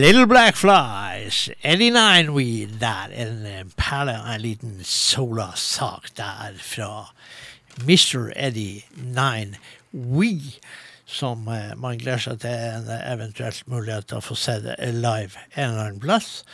[0.08, 3.10] Little Black Flies, 89 Weed der.
[3.12, 7.10] En eh, perle av en liten sola-sak der fra
[7.84, 8.30] Mr.
[8.39, 9.58] Eddie 9
[9.91, 10.30] We,
[11.03, 15.43] som eh, man gleder seg til en eventuelt mulighet til å få se det live
[15.58, 16.45] en eller annen plass.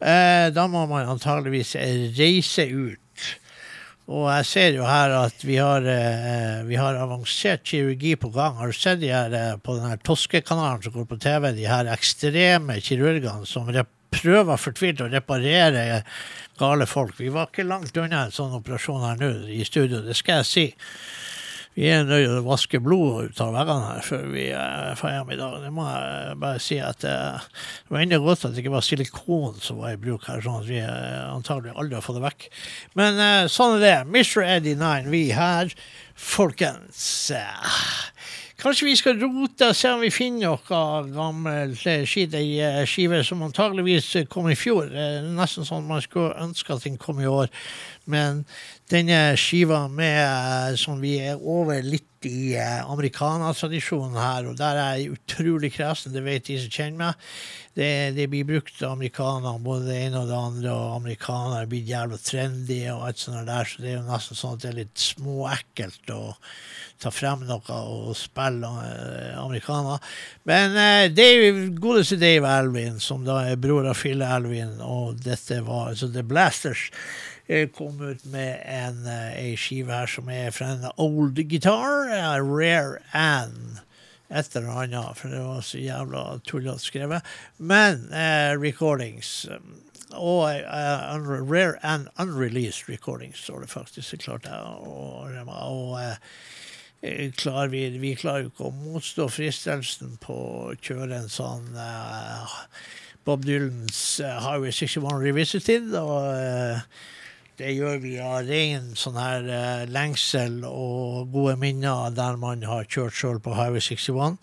[0.00, 1.76] eh, da må man antageligvis
[2.16, 3.03] reise ut.
[4.04, 8.58] Og jeg ser jo her at vi har, eh, vi har avansert kirurgi på gang.
[8.58, 11.64] Har du sett de her eh, på den her Toskekanalen som går på TV, de
[11.64, 13.70] her ekstreme kirurgene som
[14.14, 16.02] prøver fortvilt å reparere
[16.60, 17.16] gale folk?
[17.18, 20.50] Vi var ikke langt unna en sånn operasjon her nå i studio, det skal jeg
[20.52, 20.66] si.
[21.74, 25.10] Vi er nødt til å vaske blod ut av veggene her før vi feirer får
[25.10, 25.38] hjem i.
[25.64, 27.48] Det må jeg bare si at eh,
[27.88, 30.60] det var enda godt at det ikke var silikon som var i bruk her, sånn
[30.62, 32.46] at vi eh, antagelig aldri har fått det vekk.
[33.00, 33.96] Men eh, sånn er det.
[34.06, 34.46] Mr.
[34.46, 35.74] Eddie Nine, vi her,
[36.14, 37.02] folkens.
[37.34, 37.74] Eh,
[38.64, 42.78] Kanskje vi skal rote og se om vi finner noe gammel eh, skitt, ei eh,
[42.88, 44.86] skive som antageligvis kom i fjor.
[44.88, 47.50] Eh, Nesten sånn man skulle ønske at den kom i år.
[48.08, 48.44] Men
[48.90, 54.80] denne skiva med eh, som vi er over litt i eh, amerikanertradisjonen her, og der
[54.80, 57.26] er jeg utrolig kresen, det vet de som kjenner meg.
[57.74, 61.88] Det, det blir brukt av amerikanere, både det ene og det andre, og amerikanere blir
[61.88, 64.78] jævla trendy og alt sånt der, så det er jo nesten sånn at det er
[64.78, 66.22] litt småekkelt å
[67.02, 70.16] ta frem noe og spille eh, amerikaner.
[70.48, 75.60] Men eh, Dave, godeste Dave Alvin, som da er bror av Phil Alvin, og dette
[75.66, 76.90] var altså The Blasters,
[77.76, 82.08] kom ut med en, eh, ei skive her som er fra en old guitar,
[82.40, 83.80] Rare Ann.
[84.30, 87.22] Et eller annet, for det var så jævla tullete skrevet.
[87.58, 89.44] Men eh, recordings
[90.14, 94.08] og uh, Rare and Unreleased Recordings, står det faktisk.
[94.08, 95.26] Så klart jeg å.
[95.54, 96.16] Og eh,
[97.02, 101.74] eh, klar, vi, vi klarer jo ikke å motstå fristelsen på å kjøre en sånn
[101.76, 102.58] uh,
[103.24, 105.94] Bob Dylans Highway 61 Revisited.
[105.98, 106.84] Og
[107.58, 112.88] det gjør vi av ren sånn her eh, lengsel og gode minner der man har
[112.88, 114.40] kjørt sjøl på Highway 61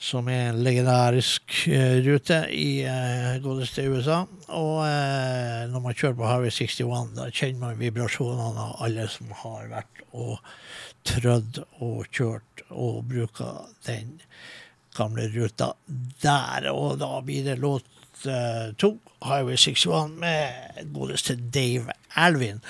[0.00, 4.22] som er en legendarisk eh, rute i eh, godeste USA.
[4.56, 9.28] Og eh, når man kjører på Highway 61, da kjenner man vibrasjonene av alle som
[9.42, 10.38] har vært og
[11.06, 14.16] trødd og kjørt og bruker den
[14.96, 15.74] gamle ruta
[16.24, 16.70] der.
[16.72, 22.60] Og da blir det låt eh, to, Highway 61, med godeste Dave Alvin,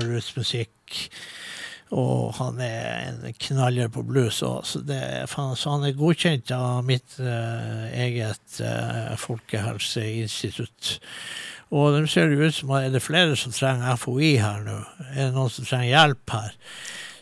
[1.89, 7.17] og han er en knaller på blues òg, så, så han er godkjent av mitt
[7.17, 10.99] uh, eget uh, folkehelseinstitutt.
[11.73, 14.77] Og de ser det ut som er det flere som trenger FHI her nå.
[15.15, 16.55] Er det noen som trenger hjelp her?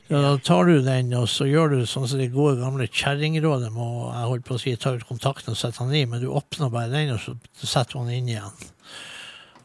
[0.07, 3.73] Ja, da tar du den, og så gjør du sånn som det gode gamle kjerringrådet
[3.75, 6.29] må jeg holdt på å si, ta ut kontakten og sette den i, men du
[6.31, 7.35] åpner bare den, og så
[7.67, 8.55] setter man inn igjen.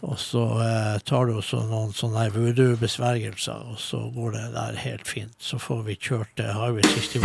[0.03, 5.07] Og så eh, tar du også noen sånne voodoo-besvergelser, og så går det der helt
[5.07, 5.37] fint.
[5.39, 7.23] Så får vi kjørt eh, Highway 61.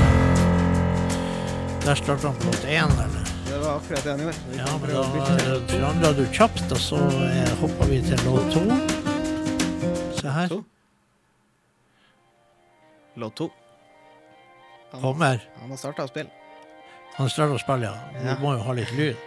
[1.87, 3.35] Der starta han på låt én, eller?
[3.49, 4.61] Det var akkurat det han gjorde.
[4.61, 5.09] Ja, men å
[6.05, 6.21] da litt.
[6.21, 8.61] du kjapt, og så eh, hopper vi til låt to.
[10.21, 10.59] Se her.
[13.17, 13.49] Låt to.
[14.91, 15.39] Han, Kommer.
[15.61, 16.29] han har starta å spille.
[17.17, 18.19] Han starter å spille, ja.
[18.21, 18.35] Du Ja.
[18.39, 19.17] må jo ha litt lyd.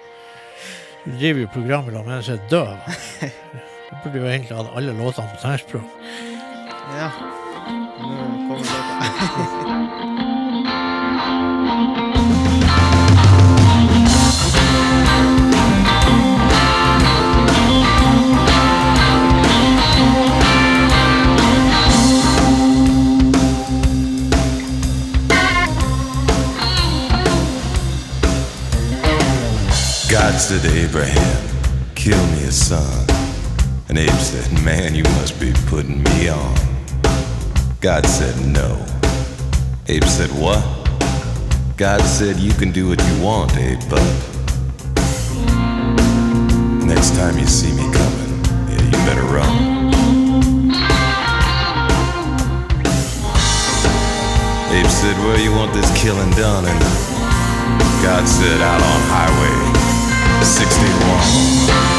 [1.04, 2.76] Du driver jo programmet da mens jeg er døv.
[3.90, 5.82] Du burde jo egentlig hatt alle låtene på tegnspråk.
[6.96, 7.10] Ja.
[7.98, 8.14] Nå
[8.46, 10.06] kommer låta.
[30.50, 33.06] said to Abraham, Kill me a son.
[33.88, 36.56] And Abe said, Man, you must be putting me on.
[37.80, 38.84] God said, No.
[39.86, 40.60] Abe said, What?
[41.76, 44.02] God said, You can do what you want, Abe, but
[46.84, 48.32] next time you see me coming,
[48.70, 49.54] yeah, you better run.
[54.74, 56.64] Abe said, Where you want this killing done?
[56.64, 56.80] And
[58.02, 59.79] God said, Out on Highway
[60.44, 61.90] 61.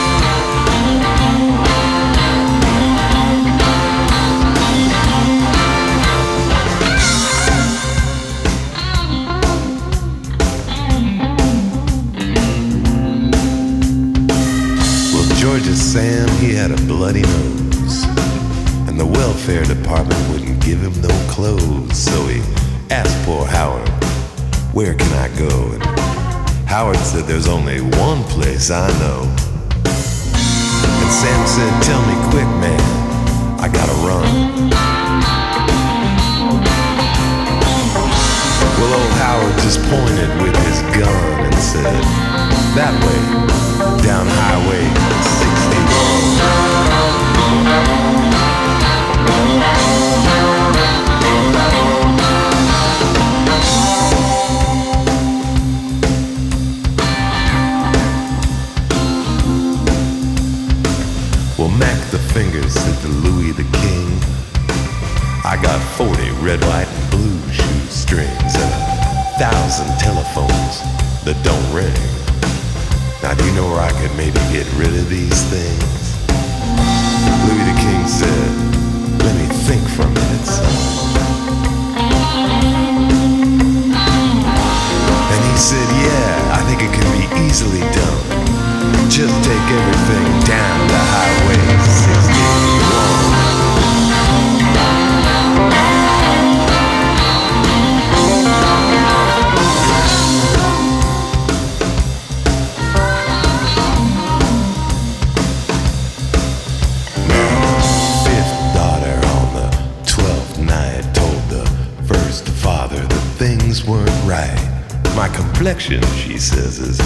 [15.13, 18.03] Well, George's Sam, he had a bloody nose.
[18.87, 21.97] And the welfare department wouldn't give him no clothes.
[21.97, 22.41] So he
[22.89, 23.89] asked poor Howard,
[24.73, 26.00] Where can I go?
[26.71, 29.23] Howard said, There's only one place I know.
[29.83, 32.79] And Sam said, Tell me quick, man.
[33.59, 34.71] I gotta run.
[38.79, 42.03] Well, old Howard just pointed with his gun and said,
[42.79, 43.19] That way,
[44.01, 44.87] down Highway
[47.91, 48.00] 61.
[62.33, 64.07] Fingers said to Louis the King,
[65.43, 70.79] I got 40 red, white, and blue shoestrings and a thousand telephones
[71.27, 71.91] that don't ring.
[73.19, 76.15] Now, do you know where I could maybe get rid of these things?
[77.51, 78.47] Louis the King said,
[79.19, 80.71] Let me think for a minute, son.
[85.35, 88.23] And he said, Yeah, I think it can be easily done.
[89.11, 92.20] Just take everything down the highway
[115.71, 116.99] Complexion, she says, is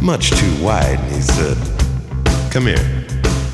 [0.00, 0.96] much too wide.
[0.96, 1.56] And he said,
[2.52, 3.04] Come here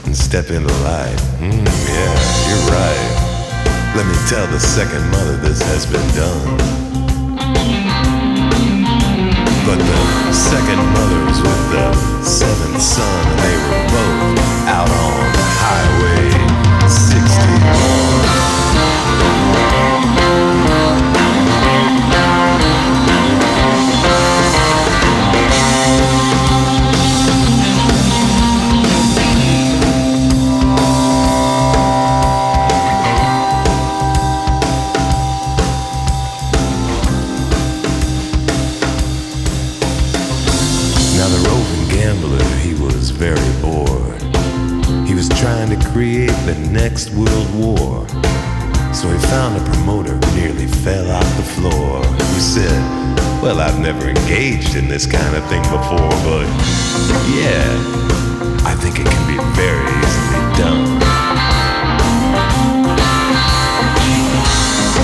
[0.05, 1.17] and step in the light.
[1.41, 2.13] Mm, yeah,
[2.45, 3.95] you're right.
[3.97, 6.59] Let me tell the second mother this has been done.
[9.65, 14.39] But the second mother's with the seventh son, and they were both
[14.69, 15.33] out on
[15.65, 16.29] Highway
[16.91, 18.02] 61.
[53.43, 56.47] Well, I've never engaged in this kind of thing before, but
[57.27, 57.67] yeah,
[58.63, 60.87] I think it can be very easily done.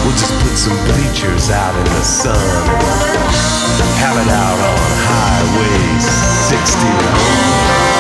[0.07, 2.39] We'll just put some bleachers out in the sun
[3.83, 5.99] and have it out on Highway
[7.91, 7.98] 61.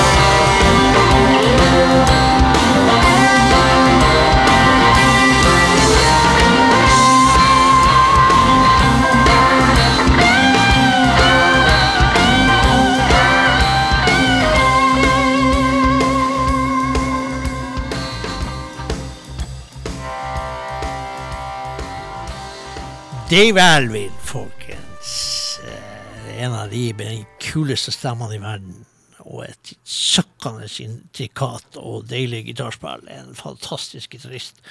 [23.28, 25.60] Dave Alvin, folkens.
[25.64, 28.86] Eh, En av de med de kuleste stemmene i verden.
[29.18, 33.04] Og et søkkende intrikat og deilig gitarspill.
[33.12, 34.62] En fantastisk gitarist.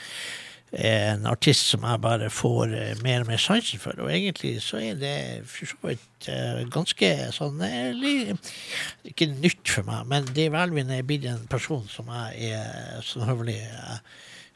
[0.74, 3.99] En artist som jeg bare får eh, mer og mer sansen for.
[4.01, 8.34] Og egentlig så er det for så vidt eh, ganske sånn eh,
[9.05, 13.30] Ikke nytt for meg, men Dave Alvin er blitt en person som jeg er sånn
[13.30, 14.01] høvelig eh,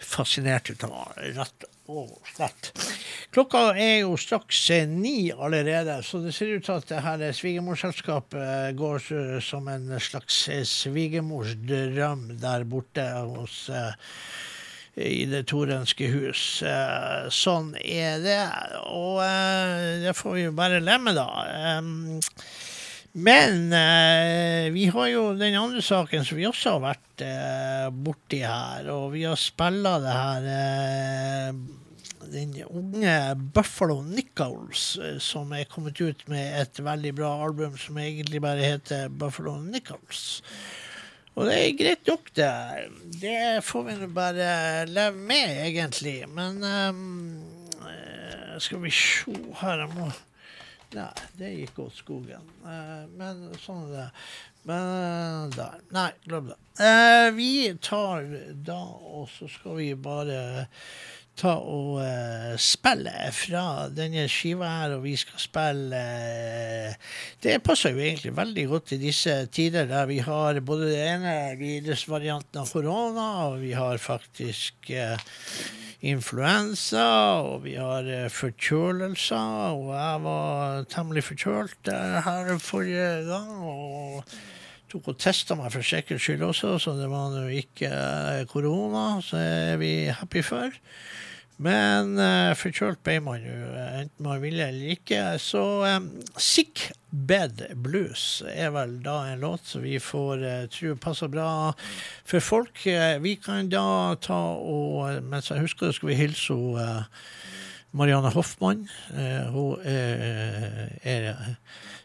[0.01, 2.71] fascinert av, rett og slett.
[3.31, 7.21] Klokka er jo straks eh, ni allerede, så det ser ut til at det her
[7.31, 13.69] svigermorselskapet eh, går eh, som en slags eh, svigermors drøm der borte hos
[14.99, 16.41] i det torenske hus.
[17.31, 18.41] Sånn er det,
[18.91, 19.21] og
[20.03, 21.29] det får vi jo bare lemme, da.
[23.15, 23.71] Men
[24.75, 29.13] vi har jo den andre saken som vi også har vært eh, borti her, og
[29.15, 30.51] vi har spilla det her
[32.31, 37.97] Den unge Buffalo Nichols, eh, som er kommet ut med et veldig bra album som
[37.99, 40.41] egentlig bare heter Buffalo Nichols.
[41.35, 42.51] Og det er greit nok, det.
[43.21, 44.49] Det får vi nå bare
[44.87, 46.17] leve med, egentlig.
[46.31, 50.11] Men eh, skal vi se her Jeg må
[50.91, 51.07] Nei,
[51.39, 52.47] det gikk åt skogen.
[52.65, 54.07] Uh, men sånn er det.
[54.67, 55.77] Men der.
[55.95, 56.57] Nei, glem det.
[56.81, 58.27] Uh, vi tar
[58.67, 60.67] da, og så skal vi bare
[61.41, 63.63] ta og uh, spille fra
[63.93, 67.11] denne skiva her, og vi skal spille uh,
[67.41, 71.35] Det passer jo egentlig veldig godt i disse tider der vi har både det ene
[71.59, 75.17] virusvarianten av korona, og vi har faktisk uh,
[76.01, 77.07] influensa,
[77.45, 81.91] og vi har forkjølelser, og jeg var temmelig forkjølt
[82.25, 83.53] her forrige gang.
[83.61, 84.33] og
[84.91, 87.91] tok og testa meg for sikkerhets skyld også, så det var nå ikke
[88.51, 90.73] korona, så er vi happy for.
[91.61, 95.19] Men uh, forkjølt ble man jo, eh, enten man ville eller ikke.
[95.41, 96.07] Så um,
[96.41, 101.49] Sick Bed Blues er vel da en låt som vi får uh, tro passer bra
[102.25, 102.81] for folk.
[102.87, 107.03] Uh, vi kan da ta og Mens jeg husker det, skal vi hilse uh,
[107.93, 108.87] Marianne Hoffmann.
[109.51, 111.35] Hun er,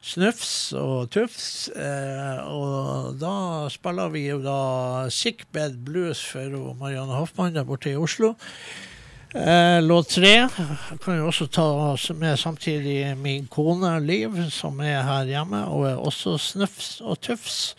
[0.02, 1.68] snufs og tufs.
[1.70, 3.36] Og da
[3.70, 4.58] spiller vi jo da
[5.14, 8.34] Sick Bed Blues for Marianne Hoffmann der borte i Oslo.
[9.36, 10.48] Eh, låt tre
[11.04, 11.66] kan jo også ta
[12.16, 17.74] med samtidig min kone Liv, som er her hjemme, og er også snufs og tufs.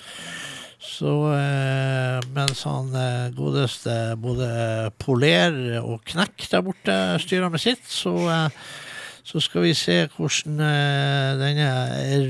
[0.77, 7.83] Så eh, mens han eh, godeste både polerer og knekk der borte styrer med sitt,
[7.89, 8.61] så, eh,
[9.27, 11.67] så skal vi se hvordan eh, denne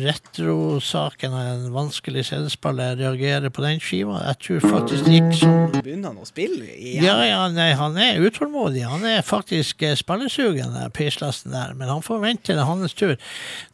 [0.01, 4.23] retrosaken av en vanskelig CD-spiller reagerer på den skiva.
[4.31, 7.05] Jeg tror faktisk det gikk sånn Begynner han å spille igjen?
[7.05, 8.87] ja, ja, nei, han er utålmodig.
[8.89, 11.77] Han er faktisk eh, spillesugen, peislasten der.
[11.77, 13.13] Men han får vente til hans tur.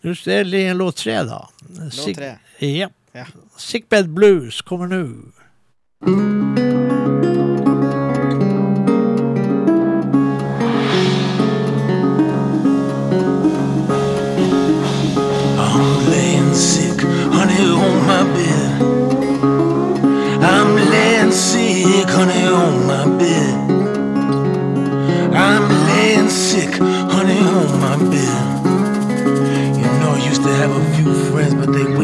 [0.03, 1.45] Det er låt tre, da.
[1.79, 2.35] Låt tre?
[2.59, 2.91] Ja.
[3.13, 3.27] Ja.
[3.61, 5.05] Sickbed Blues kommer nå.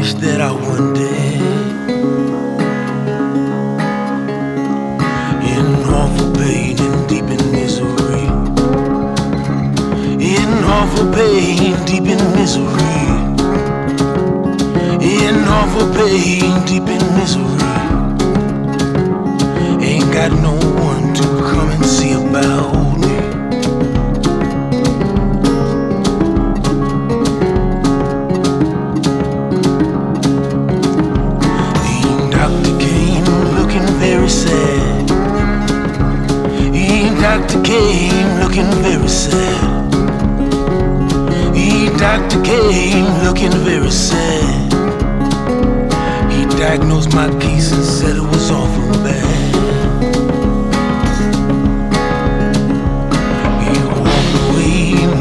[0.10, 0.98] Wish that I wasn't.
[5.56, 8.26] In awful pain and deep in misery.
[10.34, 13.00] In awful pain, deep in misery.
[15.02, 17.70] In awful pain, deep in misery.
[19.86, 20.59] Ain't got no
[37.70, 39.92] came looking very sad.
[41.54, 44.74] The doctor came looking very sad.
[46.32, 49.54] He diagnosed my case and said it was awful bad.
[53.66, 54.74] He walked away,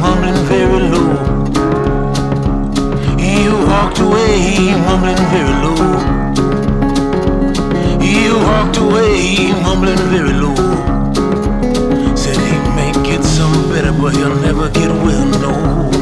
[0.02, 1.10] mumbling very low.
[3.24, 3.34] He
[3.70, 5.80] walked away, mumbling very low.
[8.00, 8.14] He
[8.48, 10.57] walked away, mumbling very low.
[14.08, 15.92] But he'll never get well no more.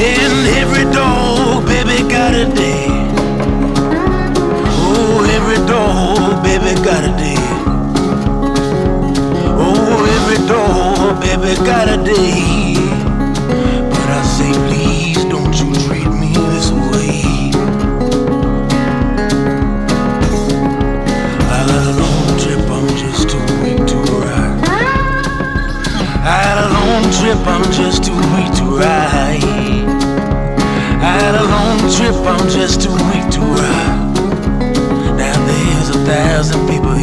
[0.00, 2.86] And every dog, baby, got a day.
[4.86, 7.44] Oh, every dog, baby, got a day.
[9.66, 12.73] Oh, every dog, baby, got a day.
[27.34, 29.42] Trip, I'm just too weak to ride.
[31.00, 34.14] I had a long trip, I'm just too weak to ride.
[35.16, 36.93] Now there's a thousand people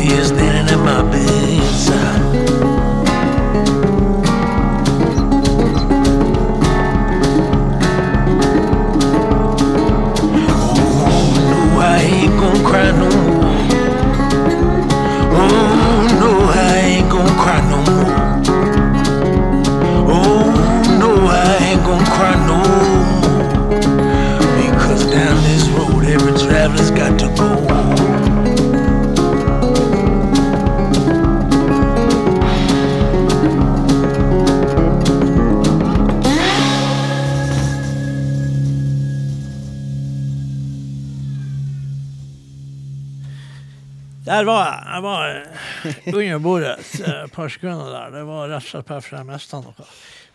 [46.07, 48.11] under bordet et eh, par sekunder der.
[48.15, 49.87] Det var rett og slett fordi jeg mista noe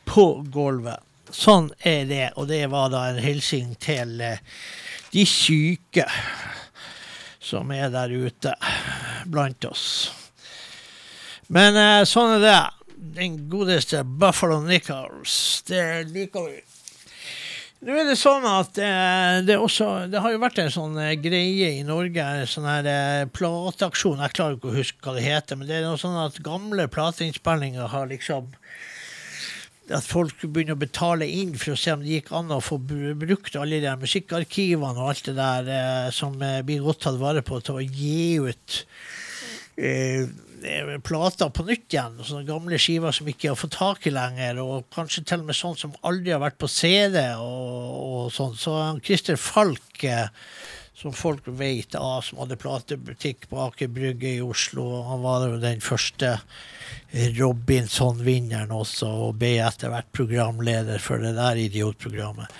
[0.07, 1.03] på gulvet.
[1.35, 4.43] Sånn er det, og det var da en hilsen til eh,
[5.11, 6.07] de syke
[7.43, 8.55] som er der ute
[9.31, 9.87] blant oss.
[11.53, 12.59] Men eh, sånn er det.
[13.17, 16.57] Den godeste Buffalo Nichols, det liker vi.
[17.85, 21.13] Nå er det sånn at eh, det, også, det har jo vært en sånn eh,
[21.21, 25.27] greie i Norge, en sånn her eh, plateaksjon, jeg klarer ikke å huske hva det
[25.27, 28.49] heter, men det er noe sånn at gamle plateinnspillinger har liksom
[29.95, 32.79] at folk begynner å betale inn for å se om det gikk an å få
[32.81, 37.45] brukt alle de musikkarkivene og alt det der eh, som eh, blir godt tatt vare
[37.47, 38.81] på, til å gi ut
[39.79, 40.27] eh,
[41.07, 42.17] plater på nytt igjen.
[42.25, 45.59] Sånne gamle skiver som ikke har fått tak i lenger, og kanskje til og med
[45.59, 47.21] sånn som aldri har vært på CD.
[47.41, 48.57] og, og sånn.
[48.59, 50.29] Så Christer Falk, eh,
[50.97, 55.59] som folk vet av, som hadde platebutikk på Aker Brygge i Oslo, han var jo
[55.61, 56.39] den første
[57.37, 62.53] Robinson-vinneren også, og ble etter hvert programleder for det der idiotprogrammet.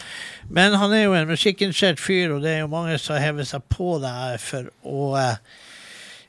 [0.53, 3.65] Men han er jo en musikkinteressert fyr, og det er jo mange som hever seg
[3.73, 5.65] på det her for å eh,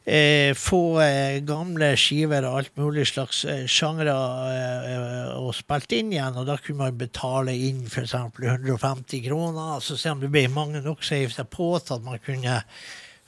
[0.07, 4.13] eh, få eh, gamle skiver og alt mulig slags eh, sjangre
[4.53, 6.39] eh, eh, og spilt inn igjen.
[6.39, 8.15] Og da kunne man betale inn f.eks.
[8.15, 9.83] 150 kroner.
[9.83, 12.61] Så se om det ble mange nok som heiv seg på til at man kunne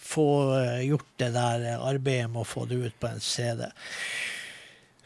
[0.09, 3.67] få eh, gjort det der arbeidet med å få det ut på en CD.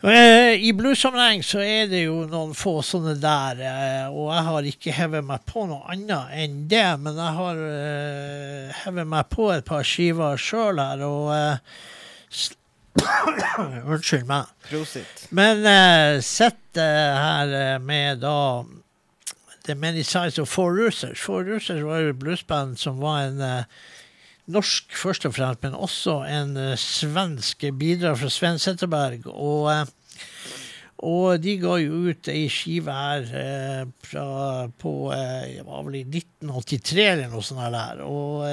[0.03, 4.67] Eh, I bluessammenheng så er det jo noen få sånne der, eh, og jeg har
[4.73, 9.47] ikke hevet meg på noe annet enn det, men jeg har eh, hevet meg på
[9.53, 11.31] et par skiver sjøl her, og
[13.93, 14.51] Unnskyld meg.
[14.67, 15.27] Prosit.
[15.33, 18.35] Men uh, sett eh, her med da
[19.63, 21.19] The Many Sides of Four Roosters.
[21.19, 23.63] Four Roosters var jo et bluesband som var en eh,
[24.51, 29.27] norsk først og fremst, men også en eh, svensk bidrag fra Sven Zetterberg.
[29.31, 29.85] Og, eh,
[31.03, 34.25] og de ga jo ut ei skive her eh, fra,
[34.79, 38.03] på det var vel i 1983 eller noe sånt der.
[38.07, 38.43] Og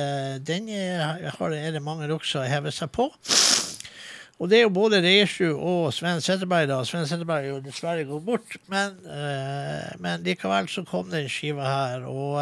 [0.47, 3.11] den er, er det mange rock som hever seg på.
[4.41, 6.79] Og det er jo både Reisju og Sven Setterberg da.
[6.89, 8.97] Sven Setterberg er jo dessverre gått bort, men,
[10.01, 12.07] men likevel så kom den skiva her.
[12.09, 12.41] Og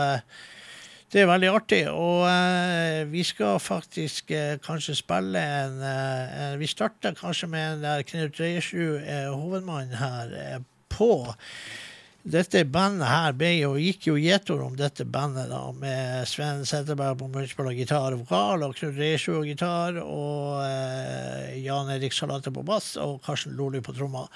[1.12, 1.82] det er veldig artig.
[1.88, 7.84] Og uh, vi skal faktisk uh, kanskje spille en uh, Vi starter kanskje med en
[7.86, 10.60] der Knut Reisju er hovedmann her
[10.92, 11.24] på.
[12.28, 17.16] Dette bandet her ble jo, gikk jo gjetord om dette bandet, da, med Sven Setterberg
[17.22, 22.52] på munnspill og gitar og vokal, og Knut Reisju og gitar, og Jan Erik Salate
[22.52, 24.28] på bass, og Karsten Loli på trommer.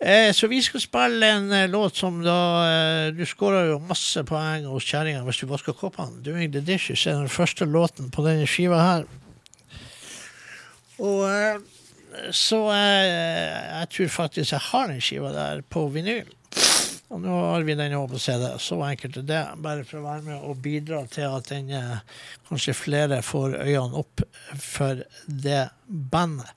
[0.00, 4.22] Eh, så vi skal spille en eh, låt som da eh, Du skåra jo masse
[4.22, 6.22] poeng hos kjerringa hvis du vasker koppene.
[6.22, 9.08] 'Doing the Dishes' er den første låten på denne skiva her.
[11.02, 11.58] Og eh,
[12.30, 16.30] så eh, jeg tror faktisk jeg har den skiva der på vinyl.
[17.08, 18.46] Og nå har vi den også på CD.
[18.60, 19.42] Så enkelt er det.
[19.64, 24.02] Bare for å være med og bidra til at den, eh, kanskje flere får øynene
[24.02, 24.22] opp
[24.60, 26.52] for det bandet.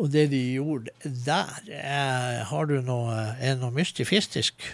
[0.00, 1.56] Og det de gjorde der.
[1.68, 4.64] er, har du noe, er noe mystifistisk?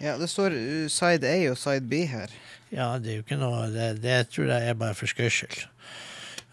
[0.00, 2.32] Ja, det står uh, side A og side B her.
[2.72, 5.66] Ja, det er jo ikke noe Det, det tror jeg er bare for skøy skyld.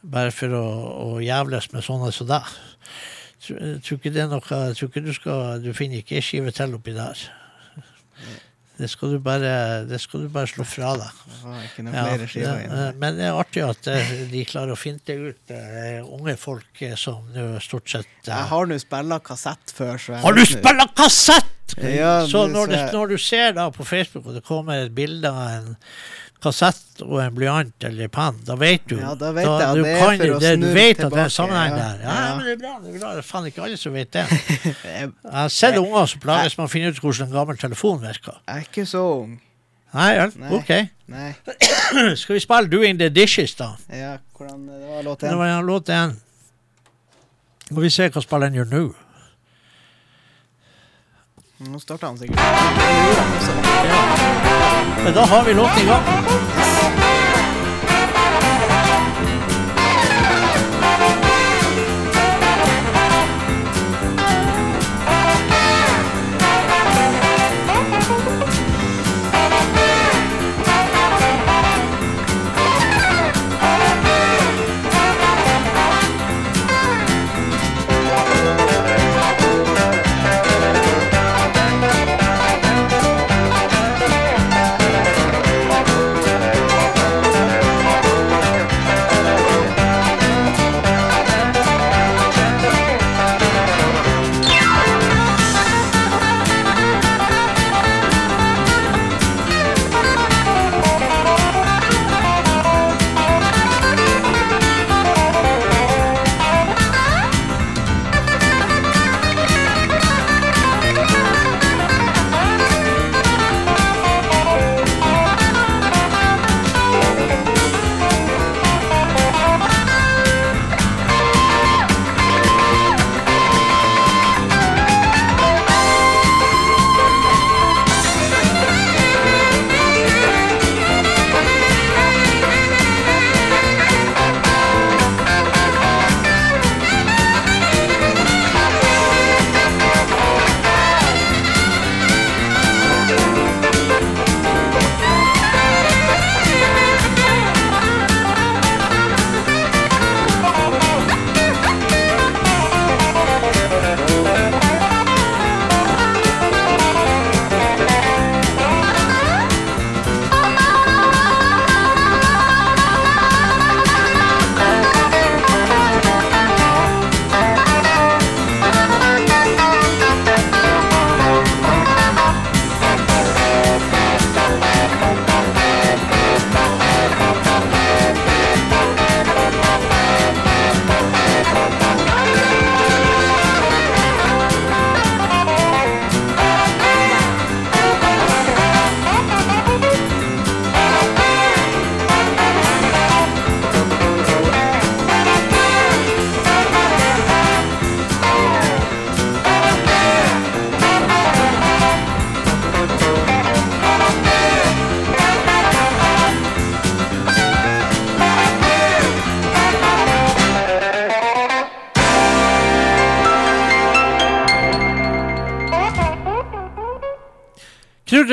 [0.03, 0.66] Bare for å,
[1.07, 2.51] å jævles med sånne som deg.
[3.43, 6.76] Tror, ikke det er noe tror ikke du skal Du finner ikke ei skive til
[6.76, 7.24] oppi der.
[8.84, 9.51] Det skal du bare,
[9.88, 11.19] det skal du bare slå fra deg.
[11.93, 16.36] Ja, eh, men det er artig at eh, de klarer å finte ut uh, unge
[16.39, 20.36] folk eh, som nå stort sett uh, Jeg har nå spilla kassett før, så Har
[20.36, 21.77] du spilla kassett?!
[21.79, 25.31] Ja, så når, det, når du ser da på Facebook og det kommer et bilde
[25.31, 25.71] av en
[26.43, 28.97] kassett og en blyant eller penn, da vet du.
[28.99, 30.99] Ja, da vet jeg at du det er kan- for å det, Du snurre vet
[30.99, 31.77] at det er en sammenheng ja.
[31.77, 32.01] der.
[32.03, 32.35] Ja, Ja.
[32.35, 32.73] men det er bra.
[32.83, 33.11] Det er bra.
[33.15, 34.25] Det er faen ikke alle som vet det.
[34.63, 38.01] Jeg Jeg har sett unger som plages med å finne ut hvordan en gammel telefon
[38.03, 38.37] virker.
[38.47, 39.39] er ikke så ung.
[39.93, 40.69] Nei vel, OK.
[41.13, 41.35] Nei.
[42.21, 43.75] Skal vi spille 'Doing the Dishes', da?
[43.93, 46.15] Ja, hvordan Det var låt Det var ja, låt én.
[47.71, 48.95] Må vi se hva spilleren gjør nå.
[51.68, 52.39] Nå starter han sikkert.
[55.03, 56.62] Men da har vi låten i gang.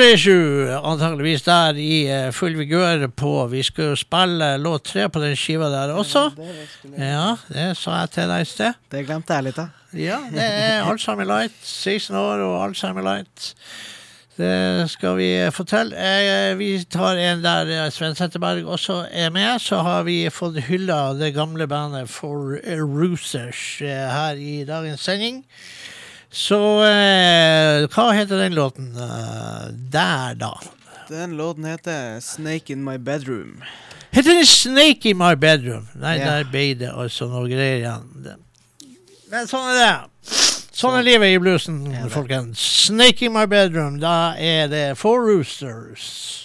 [0.01, 5.35] Trudeisju, antageligvis der i eh, full vigør på Vi skulle spille låt tre på den
[5.37, 6.23] skiva der også.
[6.95, 8.79] Ja, det sa jeg til deg i sted.
[8.89, 9.67] Det glemte jeg litt, da.
[9.93, 11.53] Ja, det er Alzheimer Light.
[11.61, 13.51] 16 år og Alzheimer Light.
[14.41, 15.93] Det skal vi få til.
[15.93, 19.61] Eh, vi tar en der eh, Sven Setteberg også er med.
[19.61, 25.43] Så har vi fått hylla det gamle bandet For Roosers eh, her i dagens sending.
[26.31, 26.57] Så
[26.87, 29.10] eh, hva heter den låten eh,
[29.91, 30.53] der, da?
[31.09, 33.61] Den låten heter 'Snake In My Bedroom'.
[34.11, 35.87] Heter den Snake in my bedroom?
[35.95, 36.25] Nei, Ja.
[36.25, 38.35] der ble det altså noe greier igjen.
[39.31, 40.09] Men sånn er det.
[40.75, 42.59] Sånn er livet i bluesen, folkens.
[42.87, 46.40] Snake in my bedroom, da er det Four Roosters.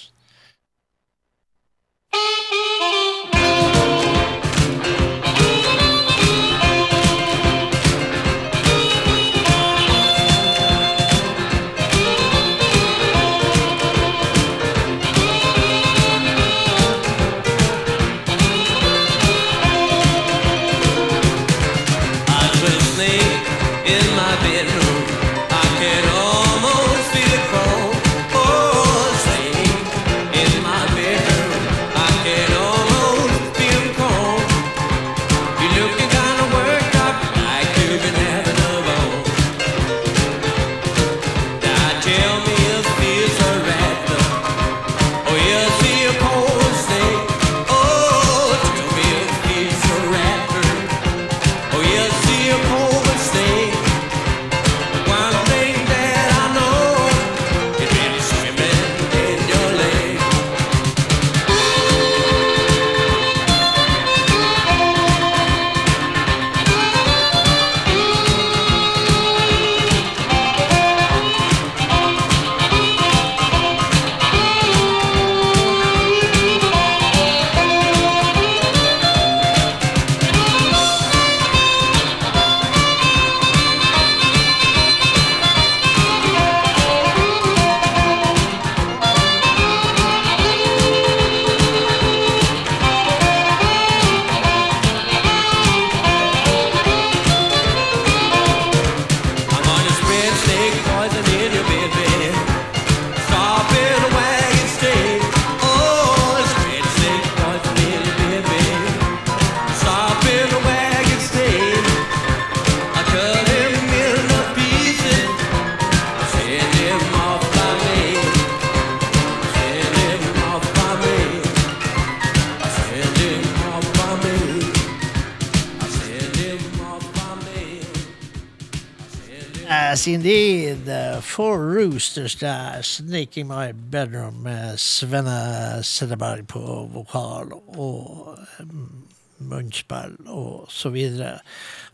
[132.27, 132.83] Roosters der.
[132.83, 139.05] Sneaking in my bedroom med Svenne Setteberg på vokal og mm,
[139.47, 141.39] munnspill og så videre.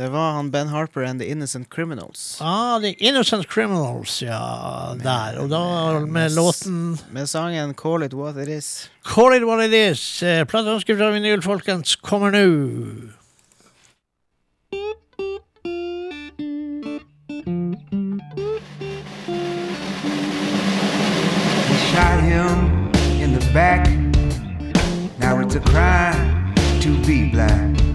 [0.00, 2.38] Det var han Ben Harper and The Innocent Criminals.
[2.40, 4.94] Ah, The Innocent Criminals, ja.
[4.96, 5.38] Med, der.
[5.42, 5.60] Og da
[6.00, 8.90] med, med låten Med sangen Call It What It Is.
[9.04, 10.22] Call It What It Is.
[10.22, 12.46] Eh, Plateønske fra vinyl, folkens, kommer nå.
[21.92, 22.88] Shot him
[23.20, 23.84] in the back.
[25.18, 27.89] Now it's a crime to be black.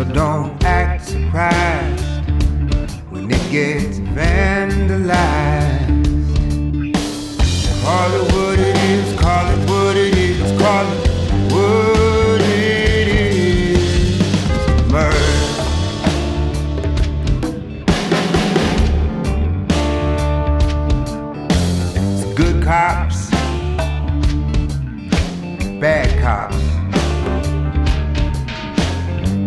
[0.00, 2.24] So don't act surprised
[3.10, 4.96] when it gets vandalized.
[7.84, 8.10] Call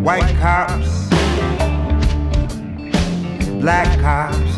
[0.04, 1.08] white cops,
[3.62, 4.54] black cops.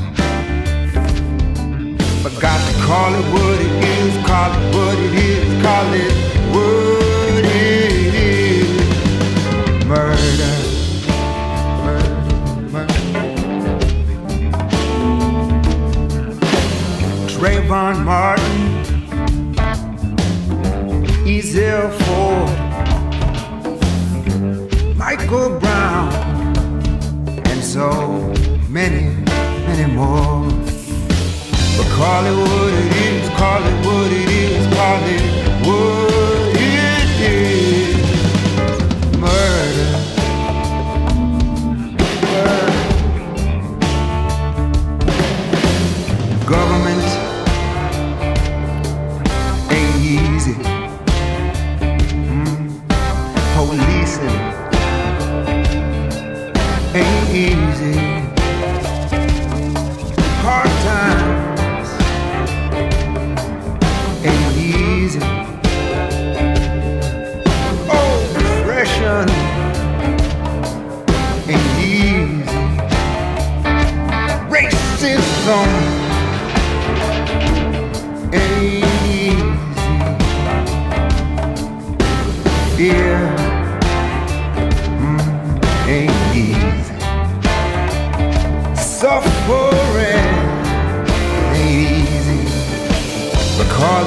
[2.24, 6.14] But got to call it what it is, call it what it is, call it
[6.52, 8.70] what it is.
[9.86, 10.56] Murder.
[11.86, 12.16] Murder.
[12.72, 13.02] Murder.
[17.30, 18.84] Trayvon Martin,
[21.28, 22.65] Ezel Ford,
[25.18, 26.14] Michael Brown,
[27.46, 27.90] and so
[28.68, 29.16] many,
[29.66, 30.44] many more.
[31.78, 35.45] But call it what it is, call it what it is, call it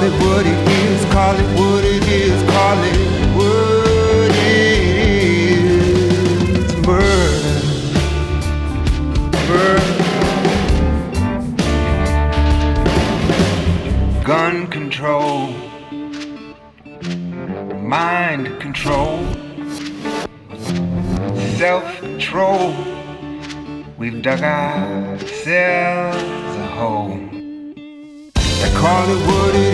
[0.09, 2.97] it what it is, call it what it is, call it
[3.35, 4.59] what it
[5.21, 5.67] is.
[6.87, 7.49] Murder.
[9.47, 9.95] Murder.
[14.23, 15.37] gun control,
[17.81, 19.17] mind control,
[21.57, 22.73] self control.
[23.97, 26.23] We've dug ourselves
[26.55, 27.17] a hole.
[28.61, 29.68] Now call it what it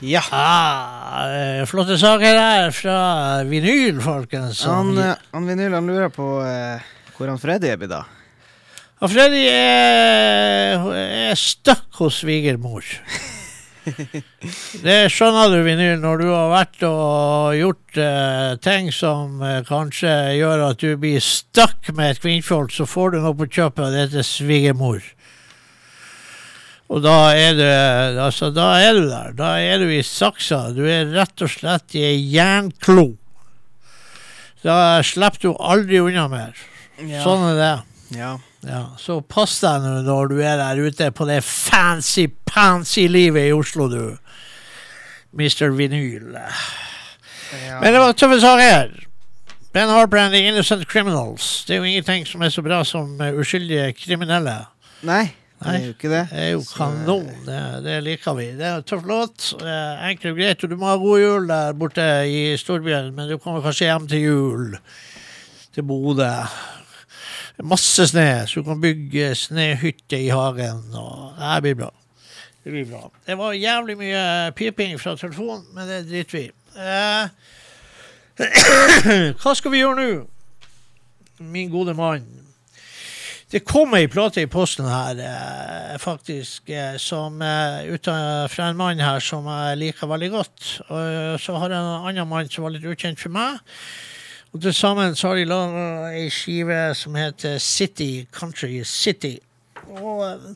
[0.00, 0.22] Ja.
[0.32, 3.00] Ah, eh, flotte saker der fra
[3.44, 4.62] vinyl, folkens.
[4.64, 6.80] Han, eh, han Vinyl han lurer på eh,
[7.16, 8.08] hvor han Freddy er blitt av.
[9.00, 12.84] Freddy er, er stuck hos svigermor.
[14.84, 20.12] Det skjønner du, Vinyl, når du har vært og gjort eh, ting som eh, kanskje
[20.36, 23.94] gjør at du blir stuck med et kvinnfolk, så får du noe på kjøpet, og
[23.96, 25.00] det heter svigermor.
[26.90, 27.62] Og da er, du,
[28.18, 29.34] altså, da er du der.
[29.38, 30.72] Da er du i saksa.
[30.74, 33.12] Du er rett og slett i ei jernklo.
[34.66, 36.58] Da slipper du aldri unna mer.
[37.22, 37.74] Sånn er det.
[38.18, 38.32] Ja.
[38.66, 43.54] Ja, så pass deg nå når du er der ute på det fancy-pansy livet i
[43.56, 44.18] Oslo, du.
[45.32, 45.70] Mr.
[45.78, 46.34] Vinyl.
[46.34, 47.78] ja.
[47.80, 48.92] Men det var tøffe saker.
[49.72, 51.64] Ben Harper and the Innocent Criminals.
[51.64, 54.56] Det er jo ingenting som er så bra som eh, uskyldige kriminelle.
[55.06, 55.30] Nei,
[55.60, 55.76] det Nei.
[55.76, 56.20] er jo ikke det.
[56.30, 57.26] Det er jo kanon.
[57.44, 58.46] Det, det liker vi.
[58.56, 59.50] Det er en tøff låt.
[59.60, 60.64] Eh, enkelt og greit.
[60.64, 64.06] Og du må ha god jul der borte i storbyen, men du kommer kanskje hjem
[64.08, 64.78] til jul.
[65.76, 66.30] Til Bodø.
[67.60, 70.80] Masse snø, så du kan bygge snøhytte i hagen.
[70.96, 71.92] Og det blir bra.
[72.64, 73.04] Det blir bra.
[73.28, 74.24] Det var jævlig mye
[74.56, 76.52] piping fra telefonen, men det driter vi i.
[76.80, 77.28] Eh,
[79.42, 80.24] hva skal vi gjøre nå,
[81.52, 82.39] min gode mann?
[83.50, 87.96] Det kom ei plate i posten her, eh, faktisk, eh, som eh,
[88.46, 90.68] fra en mann her som jeg liker veldig godt.
[90.86, 93.58] Og så har jeg en annen mann som var litt ukjent for meg.
[94.54, 99.40] Og til sammen så har de laga ei skive som heter City Country City.
[99.98, 100.46] Og eh,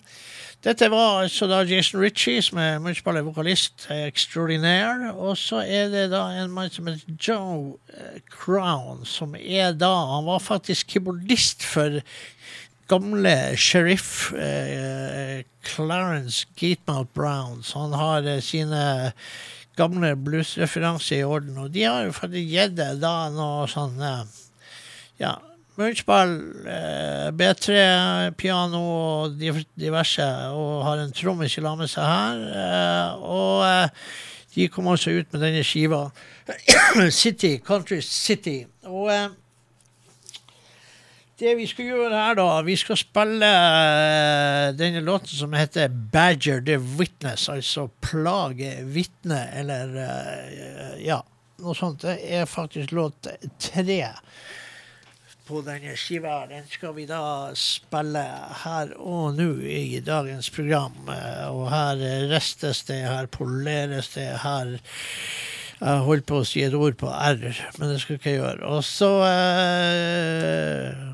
[0.65, 3.85] dette var altså da Jason Ritchie, som er munnspiller vokalist.
[3.91, 9.93] Og så er det da en mann som heter Joe eh, Crown, som er da
[10.15, 12.01] Han var faktisk keyboardist for
[12.89, 17.63] gamle sheriff eh, Clarence Gatemouth Brown.
[17.63, 19.13] Så han har eh, sine
[19.77, 21.59] gamle bluesreferanser i orden.
[21.59, 24.23] Og de har jo faktisk gitt det da noe sånn eh,
[25.23, 25.37] Ja,
[25.79, 26.35] munnspill,
[26.71, 32.45] eh, B3-piano og diverse, og har en trommis i lag med seg her.
[32.65, 34.11] Eh, og eh,
[34.55, 36.09] de kom også ut med denne skiva.
[37.23, 38.61] City, Country City.
[38.87, 39.11] Og
[41.41, 46.61] det vi skal gjøre her, da Vi skal spille eh, denne låten som heter 'Badger
[46.65, 51.21] the Witness', altså 'Plage vitne', eller eh, Ja,
[51.59, 52.03] noe sånt.
[52.03, 53.27] Det er faktisk låt
[53.59, 54.03] tre
[55.45, 56.47] på denne skiva.
[56.49, 58.23] Den skal vi da spille
[58.65, 60.95] her og nå i dagens program.
[61.09, 62.01] Eh, Og her
[62.31, 64.79] restes det, her poleres det, her
[65.85, 67.41] jeg holdt på å si et ord på R,
[67.79, 68.63] men det skal ikke gjøre.
[68.71, 71.14] Og så eh,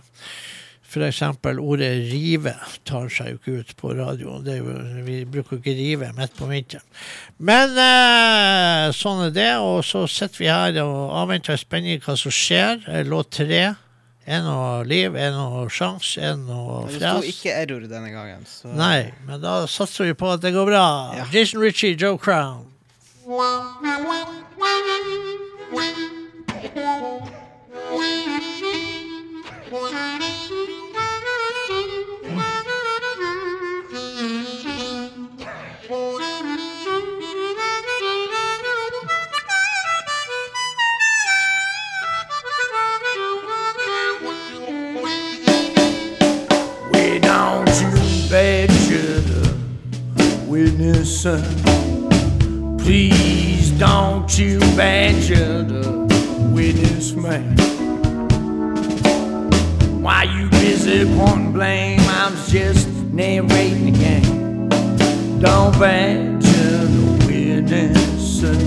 [1.06, 2.56] Eksempel ordet rive
[2.88, 4.42] tar seg jo ikke ut på radioen.
[4.44, 4.74] Det er jo,
[5.06, 6.82] vi bruker jo ikke rive midt på vinteren.
[7.38, 9.52] Men eh, sånn er det.
[9.62, 12.82] Og så sitter vi her og avventer i spenning hva som skjer.
[12.90, 13.62] Eh, Låt tre.
[14.30, 18.44] Er noe liv, er noe sjanse, er noe Det sto ikke error denne gangen.
[18.46, 20.84] Så Nei, men da satser vi på at det går bra.
[21.16, 21.24] Ja.
[21.32, 22.66] Jason Ritchie, Joe Crown.
[23.24, 23.70] Wow,
[25.72, 27.30] witness, son.
[52.78, 57.79] Please don't you badger the witness, man.
[60.10, 62.00] Why you busy pointing blame?
[62.00, 64.68] I'm just narrating the game.
[65.38, 68.58] Don't badger the witness, son.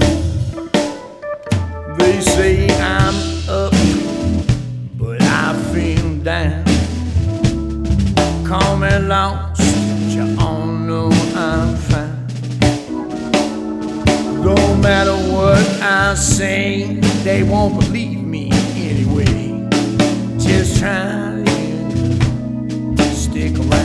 [1.98, 3.16] They say I'm
[3.50, 3.74] up,
[4.98, 6.64] but I feel down
[8.48, 12.26] call me lost, but you all know I'm fine.
[14.42, 19.68] No matter what I say, they won't believe me anyway.
[20.40, 21.23] Just try
[23.56, 23.83] to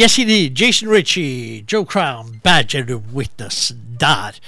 [0.00, 0.54] Yes, indeed.
[0.54, 4.38] Jason Ritchie, Joe Crown, Badger the Witness der.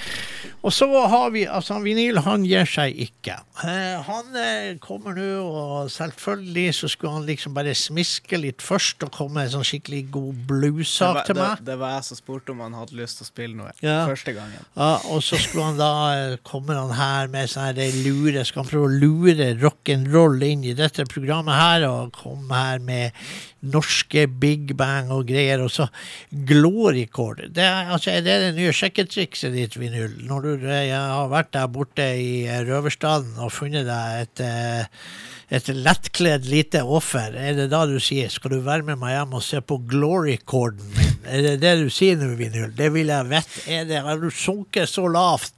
[0.62, 3.34] Og så har vi altså Vinyl, han gir seg ikke.
[3.66, 9.02] Eh, han eh, kommer nå, og selvfølgelig så skulle han liksom bare smiske litt først
[9.04, 11.64] og komme med en sånn skikkelig god Det blues-sak til meg.
[11.66, 13.98] det var jeg som spurte om han hadde lyst til å spille noe Ja.
[14.08, 14.64] første gangen.
[14.78, 18.46] Ja, og så skulle han da eh, kommer han her med sånn her det lure
[18.46, 23.10] Skal han prøve å lure rock'n'roll inn i dette programmet her, og komme her med
[23.62, 25.88] norske Big Bang og greier, og så
[26.48, 27.42] glory chord.
[27.54, 30.16] Det altså, er det nye sjekketrikset ditt, Vinyl?
[30.28, 35.04] Når du eh, har vært der borte i eh, Røverstaden og funnet deg et eh,
[35.52, 39.34] et lettkledd lite offer, er det da du sier 'skal du være med meg hjem
[39.36, 41.18] og se på glory-korden min'?
[41.28, 42.72] Er det det du sier nå, Vinyl?
[42.72, 43.60] Det vil jeg vite.
[43.68, 45.52] Er det, har du sunket så lavt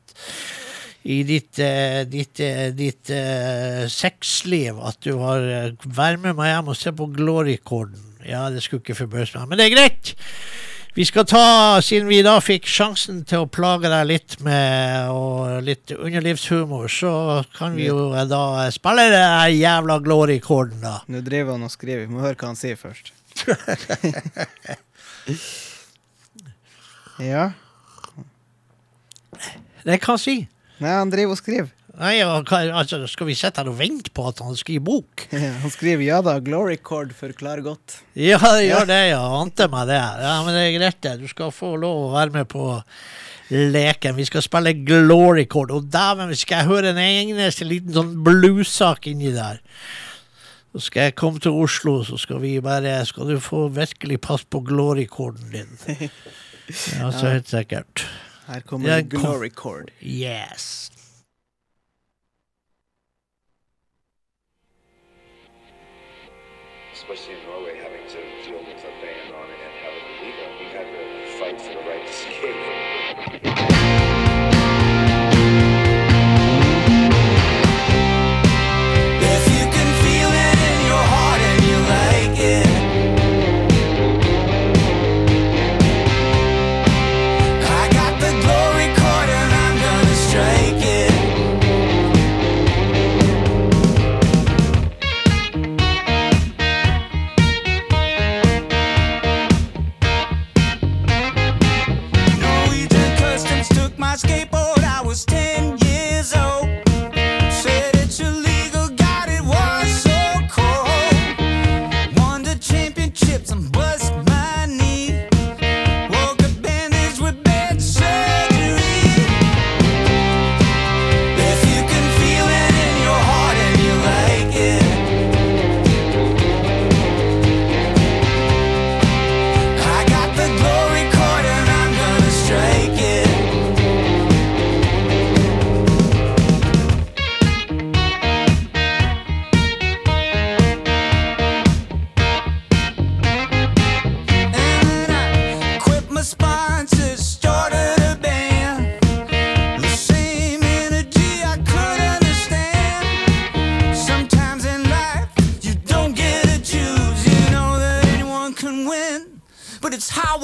[1.05, 6.49] i ditt, eh, ditt, eh, ditt eh, sexliv at du har vært Vær med meg
[6.49, 8.01] hjem og se på glory-korden.
[8.25, 10.15] Ja, det skulle ikke forbause meg, men det er greit.
[10.95, 15.63] Vi skal ta, siden vi da fikk sjansen til å plage deg litt med og
[15.67, 21.03] litt underlivshumor, så kan vi jo da spille den jævla glory-korden, da.
[21.11, 22.07] Nå driver han og skriver.
[22.07, 23.13] Vi må høre hva han sier først.
[27.35, 27.51] ja.
[29.85, 30.49] Det kan han si.
[30.85, 31.73] Nei, han driver og skriver.
[31.95, 35.27] Nei, hva- altså, skal vi sitte her og vente på at han skriver bok?
[35.63, 38.01] Han skriver 'ja da, glory cord forklarer godt'.
[38.19, 39.21] Ja, det gjør det, ja.
[39.41, 40.01] Ante meg det.
[40.25, 41.13] Ja, Men det er greit, det.
[41.23, 42.67] Du skal få lov å være med på
[43.55, 44.17] leken.
[44.19, 49.07] Vi skal spille glory cord, Og dæven, skal jeg høre en eneste liten sånn blues-sak
[49.07, 49.61] inni der.
[50.75, 54.45] Så skal jeg komme til Oslo, så skal vi bare Skal du få virkelig passe
[54.51, 55.79] på glory-korden din.
[56.99, 58.07] Ja, så helt sikkert.
[58.47, 59.91] Her kommer Ja, det glory Cord.
[60.01, 60.91] Yes.
[66.93, 67.37] especially
[104.15, 104.54] Escape.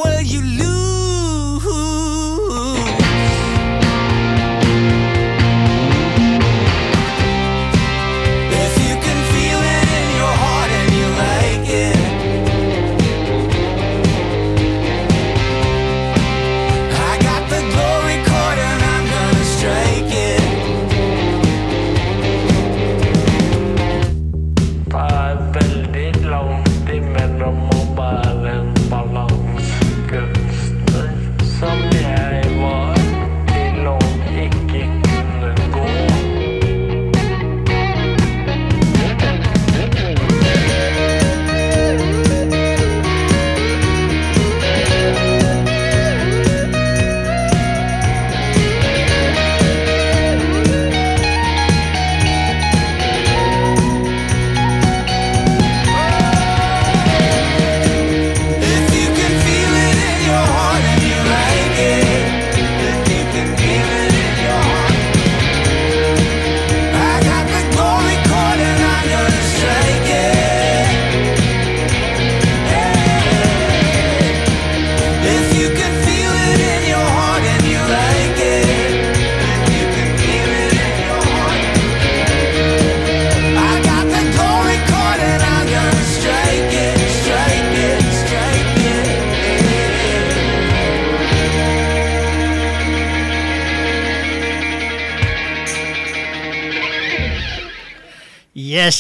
[0.05, 0.60] will you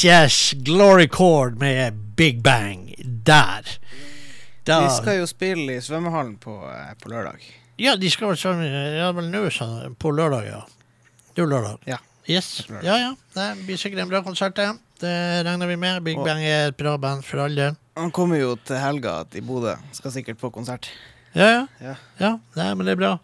[0.01, 0.62] Yes, yes.
[0.62, 2.94] Glory Chord med Big Bang.
[3.27, 3.64] Der.
[4.64, 7.43] Da, de skal jo spille i svømmehallen på, eh, på lørdag.
[7.77, 8.64] Ja, de skal vel svømme
[8.97, 10.62] ja, vel nå, sånn, på lørdag, ja.
[11.35, 11.85] Det er jo lørdag.
[11.89, 11.98] Ja.
[12.28, 12.48] Yes.
[12.70, 12.86] Lørdag.
[12.86, 13.10] Ja, ja.
[13.36, 14.70] Det blir sikkert en bra konsert, det.
[15.01, 15.12] Det
[15.44, 16.02] regner vi med.
[16.05, 17.74] Big Og- Bang er et bra band for alle.
[17.97, 19.77] Han kommer jo til helga i Bodø.
[19.93, 20.89] Skal sikkert på konsert.
[21.35, 21.66] Ja, ja.
[21.81, 21.94] Ja.
[22.18, 23.18] ja nei, men det er bra.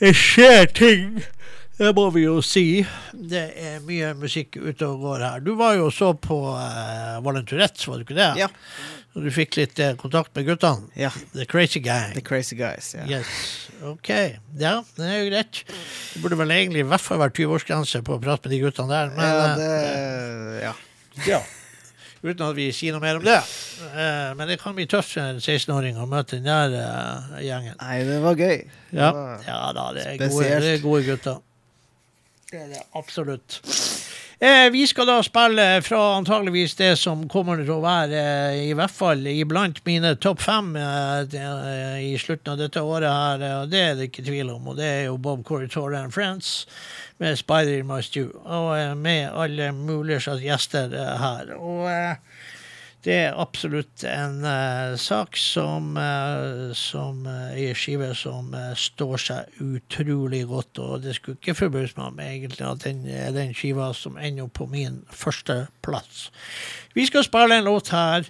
[0.00, 1.22] Det skjer ting,
[1.76, 2.80] det må vi jo si.
[3.12, 5.42] Det er mye musikk ute og går her.
[5.44, 8.30] Du var jo også på uh, Valenturettes, var du ikke det?
[8.40, 8.48] Ja.
[9.16, 10.88] Og du fikk litt uh, kontakt med guttene?
[10.96, 11.10] ja.
[11.34, 12.14] The Crazy Gang.
[12.16, 12.94] The Crazy Guys.
[12.96, 13.04] Ja.
[13.18, 13.68] Yes.
[13.84, 14.08] Ok.
[14.56, 15.62] Ja, det er jo greit.
[15.68, 18.92] Det burde vel egentlig i hvert fall vært 20-årsgrense på å prate med de guttene
[18.94, 19.12] der.
[19.16, 20.74] Men, ja, det det Ja.
[21.28, 21.42] ja.
[22.26, 23.36] Uten at vi sier noe mer om det.
[23.92, 27.76] Uh, men det kan bli tøft for en 16-åring å møte den der eh, gjengen.
[27.82, 28.64] Nei, det var gøy.
[28.96, 31.44] Ja, Det var ja da, det er, gode, det er gode gutter.
[32.56, 33.60] Det er det absolutt.
[34.40, 38.74] Eh, vi skal da spille fra antageligvis det som kommer til å være eh, i
[38.76, 43.44] hvert fall iblant mine topp fem eh, eh, i slutten av dette året her.
[43.44, 44.70] eh, og Det er det ikke tvil om.
[44.72, 46.66] Og det er jo Bob Corritore and Friends
[47.20, 48.32] med Spider in My Stew.
[48.44, 51.52] Og eh, med alle mulige gjester her.
[51.56, 51.84] Og
[53.06, 59.22] det er absolutt en uh, sak som, uh, som uh, er skive som eh, står
[59.22, 60.80] seg utrolig godt.
[60.82, 63.04] Og det skulle ikke forbause meg om egentlig at den
[63.36, 66.30] den skiva som ender på min førsteplass.
[66.96, 68.26] Vi skal spille en låt her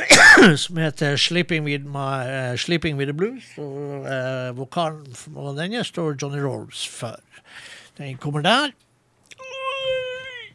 [0.56, 3.60] som heter 'Sleeping with, my, eh, Sleeping with the Blues'.
[3.60, 7.20] Og eh, vokalen og denne står Johnny Rolls for.
[7.98, 8.70] Den kommer der.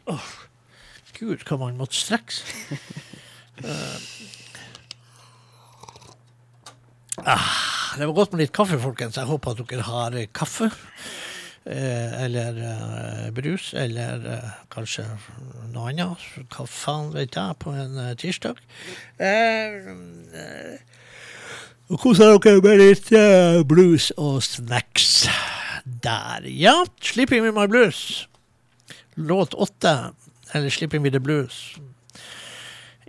[0.06, 0.28] Oh,
[1.18, 2.78] Gud, hva man måtte strekke seg.
[7.22, 9.18] Ah, det var godt med litt kaffe, folkens.
[9.20, 10.70] Jeg håper at dere har eh, kaffe.
[11.62, 15.04] Eh, eller eh, brus, eller eh, kanskje
[15.70, 16.24] noe annet.
[16.50, 18.58] Hva faen vet jeg, på en eh, tirsdag.
[19.22, 19.92] Eh,
[20.42, 20.80] eh,
[21.92, 25.28] og koser dere med litt eh, blues og snacks
[25.84, 26.48] der.
[26.48, 28.26] Ja, 'Slipping with my blues'.
[29.14, 30.10] Låt åtte,
[30.54, 31.78] eller 'Slipping with the blues'.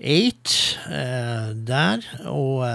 [0.04, 2.68] Eight eh, der, og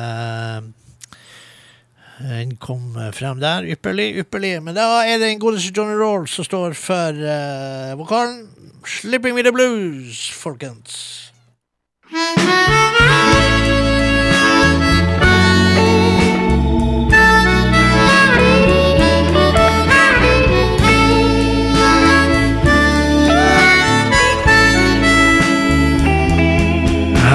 [2.19, 3.63] den kom eh, frem der.
[3.65, 4.63] Ypperlig, ypperlig.
[4.63, 8.49] Men da er det en godeste Johnny Roll som står for eh, vokalen.
[8.89, 11.33] 'Slipping Me the blues', folkens.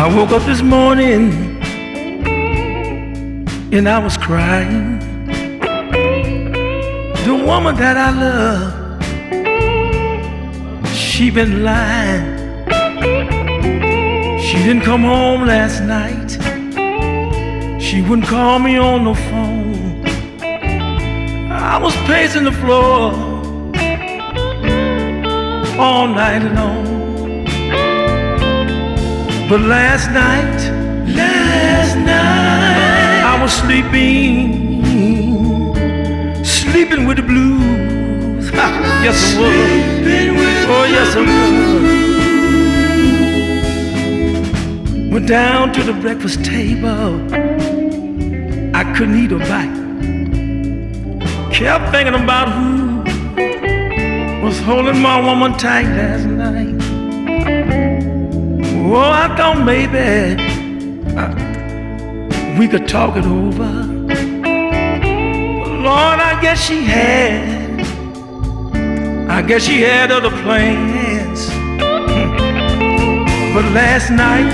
[0.03, 1.31] I woke up this morning
[3.71, 4.99] and I was crying.
[7.23, 8.73] The woman that I love,
[10.93, 12.37] she been lying.
[14.41, 16.31] She didn't come home last night.
[17.81, 20.03] She wouldn't call me on the phone.
[21.49, 23.13] I was pacing the floor
[25.79, 26.92] all night long.
[29.49, 30.71] But last night,
[31.15, 34.83] last night, I was sleeping,
[36.43, 38.49] sleeping with the blues.
[38.51, 39.49] Ha, yes, I was.
[40.69, 42.03] Oh, yes, I was.
[45.11, 47.21] Went down to the breakfast table.
[48.73, 49.77] I couldn't eat a bite.
[51.53, 53.03] Kept thinking about who
[54.43, 56.82] was holding my woman tight last night.
[58.95, 60.37] Oh, I thought maybe
[61.17, 61.33] uh,
[62.59, 63.87] we could talk it over.
[65.63, 67.81] But Lord, I guess she had.
[69.31, 71.49] I guess she had other plans.
[73.55, 74.49] But last night,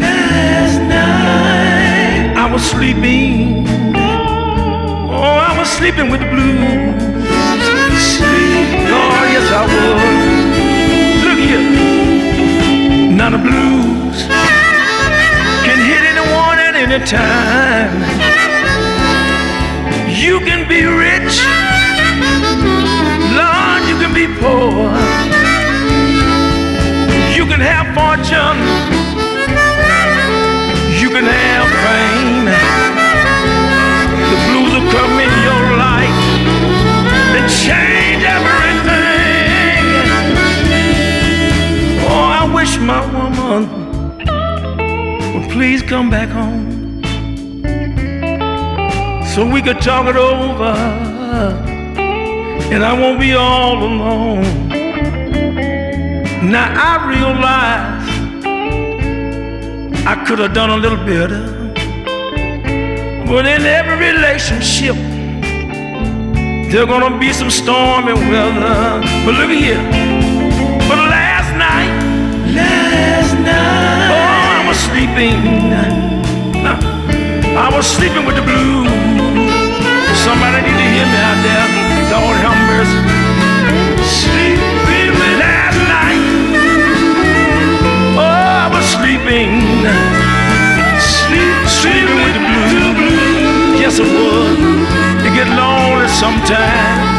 [0.00, 3.66] last night, I was sleeping.
[5.10, 7.02] Oh, I was sleeping with the blues.
[8.90, 11.24] Lord, yes, I was.
[11.24, 12.11] Look here.
[13.22, 14.26] Now the blues
[15.62, 17.94] can hit anyone at any time.
[20.10, 21.38] You can be rich,
[23.38, 24.90] Lord, you can be poor.
[27.36, 28.58] You can have fortune,
[31.00, 32.46] you can have pain.
[34.32, 36.18] The blues will come in your life
[37.38, 37.91] and change
[45.52, 47.02] please come back home
[49.34, 50.72] so we could talk it over
[52.72, 54.44] and I won't be all alone.
[56.50, 58.08] Now I realize
[60.06, 61.42] I could have done a little better.
[63.26, 64.96] But in every relationship,
[66.72, 69.02] there's gonna be some stormy weather.
[69.24, 70.01] But look at here.
[74.72, 75.68] Was sleeping.
[77.52, 78.88] I was sleeping with the blues.
[80.24, 81.66] Somebody need to hear me out there.
[82.08, 83.00] Lord have mercy.
[84.00, 85.12] Sleeping
[85.44, 86.24] last night.
[88.16, 89.52] Oh, I was sleeping.
[90.96, 93.76] Sleep, sleeping with the blues.
[93.76, 94.56] Yes, it was.
[95.20, 97.12] You get lonely sometimes.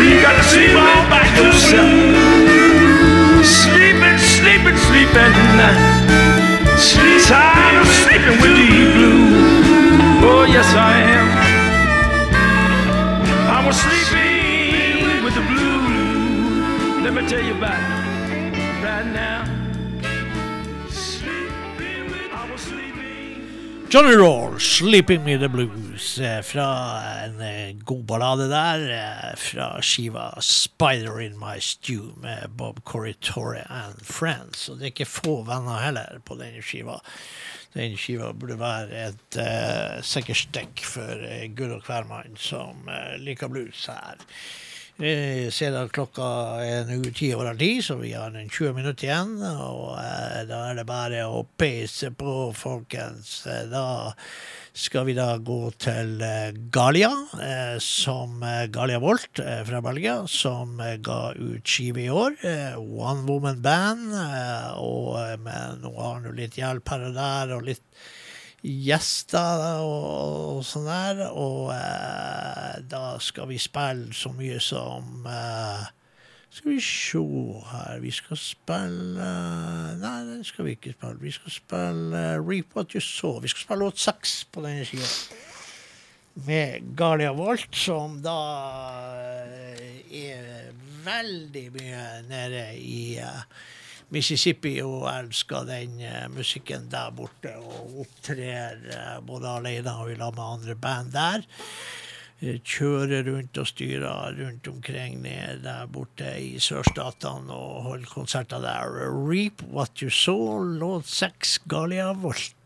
[0.00, 1.92] You got to sleep all by yourself.
[3.44, 5.97] Sleeping, sleeping, sleeping.
[7.28, 10.24] Tired of sleeping with the blues.
[10.24, 11.28] Oh, yes, I am.
[13.54, 17.04] I was sleeping with the blues.
[17.04, 17.78] Let me tell you about
[18.32, 19.57] it right now.
[23.90, 29.80] Johnny Roll, 'Sleeping Me the Blues', eh, fra en eh, god ballade der, eh, fra
[29.80, 34.68] skiva 'Spider in My Stew' med Bob Corritore and Friends.
[34.68, 37.00] Og det er ikke få venner heller på denne skiva.
[37.72, 43.16] Den skiva burde være et uh, sikkert stikk for uh, Gud og hvermann som uh,
[43.16, 44.20] liker blues her.
[44.98, 49.36] Ser at klokka er nå ti over ti, så vi har en 20 minutter igjen.
[49.46, 53.44] Og eh, da er det bare å peise på, folkens.
[53.46, 54.10] Eh, Da
[54.74, 57.12] skal vi da gå til eh, Galia,
[57.78, 58.42] som
[58.74, 62.34] Galia Volt fra Belgia, som ga ut skive i år.
[62.82, 64.10] One Woman Band.
[64.82, 65.14] Og
[65.46, 67.86] men nå har jo litt hjelp her og der, og litt
[68.62, 71.22] gjester og, sånn der.
[71.30, 75.86] Og eh, da skal vi spille så mye som eh,
[76.48, 77.20] Skal vi se
[77.70, 79.28] her Vi skal spille
[80.00, 81.20] Nei, det skal vi ikke spille.
[81.20, 83.40] Vi skal spille uh, Reap What You Saw.
[83.42, 85.08] Vi skal spille låt seks på denne sida.
[86.46, 88.38] Med Galia Volt, som da
[89.18, 90.70] eh, er
[91.02, 93.42] veldig mye nede i eh,
[94.14, 100.16] Mississippi og elsker den eh, musikken der borte og opptrer eh, både alene og i
[100.16, 101.44] lag med andre band der.
[102.40, 108.96] Eh, Kjører rundt og styrer rundt omkring der borte i sørstatene og holder konserter der.
[109.28, 112.56] Reap What You Saw, låt seks, Galia Volt.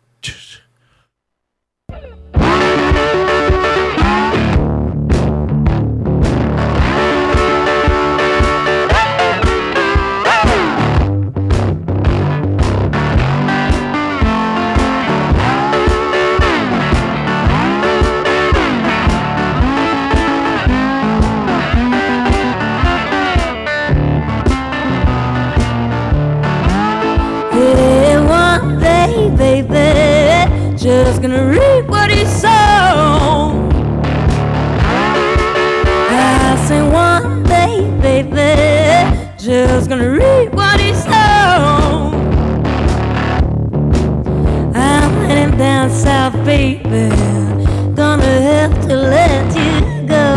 [31.22, 33.70] Gonna reap what he sown.
[36.10, 42.12] I say one day, baby, just gonna reap what he sown.
[44.74, 46.82] I'm heading down south, baby,
[47.94, 50.34] gonna have to let you go.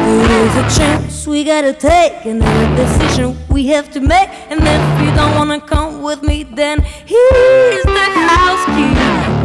[0.00, 4.28] There's a chance we gotta take and a decision we have to make.
[4.50, 8.92] And if you don't wanna come with me, then he's the house key.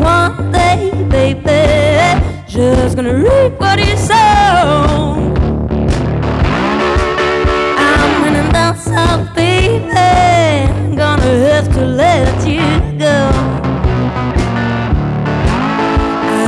[0.01, 1.61] One day, baby,
[2.47, 5.35] just gonna reap what you sow.
[7.87, 9.85] I'm running down south, baby,
[10.95, 12.65] gonna have to let you
[12.97, 13.19] go.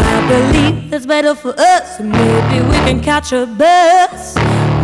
[0.10, 2.00] I believe it's better for us.
[2.00, 4.36] Maybe we can catch a bus.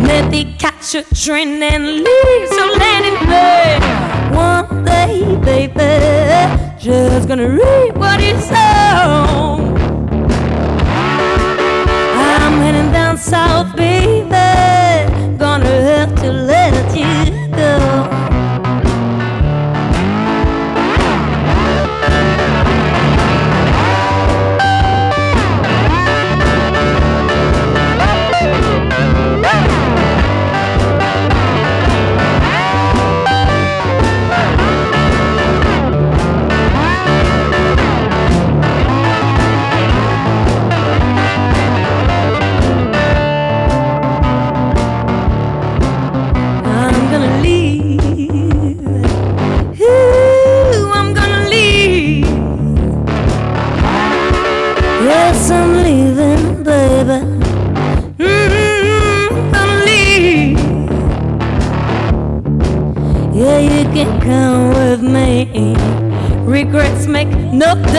[0.02, 2.48] Maybe catch a train and leave.
[2.48, 4.36] So let it be.
[4.36, 9.58] One day, baby, just gonna reap what you sow.
[12.14, 14.77] I'm heading down south, baby.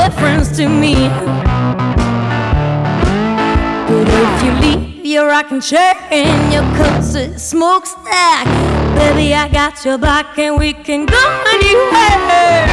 [0.09, 0.95] Difference to me.
[3.87, 8.45] But if you leave your rocking chair and your cozy smokestack,
[8.95, 11.25] baby, I got your back and we can go
[11.55, 12.67] anywhere.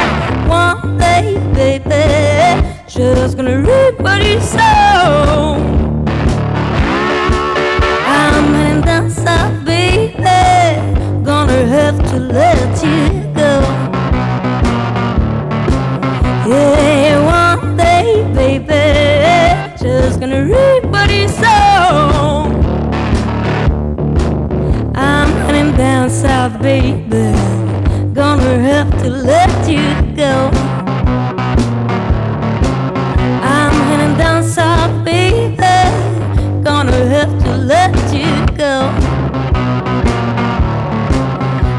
[0.48, 2.06] One day, baby,
[2.88, 5.56] just gonna reap what you sow.
[8.06, 10.14] I'm down south, baby.
[11.22, 13.86] Gonna have to let you go.
[16.48, 17.25] Yeah,
[20.44, 22.50] You sow.
[24.94, 27.32] I'm heading down south, baby.
[28.12, 30.50] Gonna have to let you go.
[33.42, 35.56] I'm heading down south, baby.
[36.62, 38.90] Gonna have to let you go.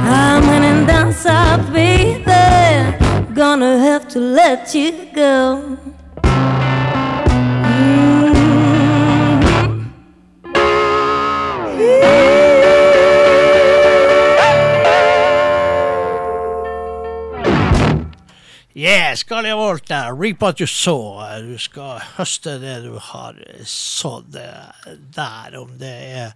[0.04, 3.34] I'm heading down south, baby.
[3.36, 5.67] Gonna have to let you go.
[19.38, 20.14] Skal der.
[20.14, 21.22] Reap what you saw.
[21.46, 23.36] Du skal høste det du har
[23.70, 26.32] sådd der, om det er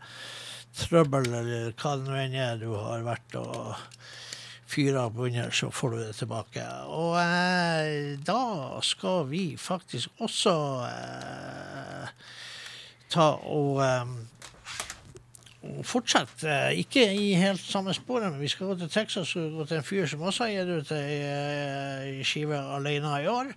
[0.78, 3.74] trøbbel eller hva det nå enn er du har vært og
[4.70, 6.68] fyra opp under, så får du det tilbake.
[6.94, 10.56] Og eh, da skal vi faktisk også
[10.86, 12.14] eh,
[13.10, 14.14] ta og eh,
[15.62, 19.60] og fortsett, eh, ikke i helt samme sporet, men vi skal gå til Texas og
[19.60, 23.52] gå til en fyr som også har gitt ut ei eh, skive alene i år.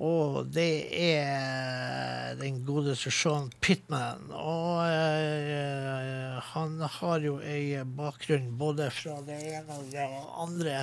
[0.00, 4.30] Og det er den godeste Sean Pittman.
[4.32, 10.06] Og eh, han har jo ei bakgrunn både fra det ene og det
[10.46, 10.76] andre.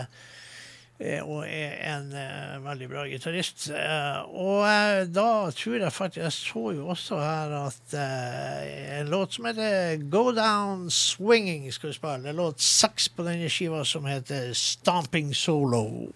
[1.00, 3.70] Eh, Og er en uh, veldig bra gitarist.
[3.72, 7.96] Uh, og uh, da tror jeg faktisk Jeg så jo også her at
[9.00, 12.24] en låt som heter Go Down Swinging skal vi spille.
[12.24, 16.12] Det er låt seks på denne skiva som heter Stomping Solo.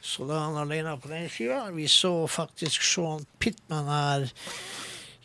[0.00, 1.64] Så da er han alene på denne skiva.
[1.74, 4.28] Vi så faktisk Sean Pittman her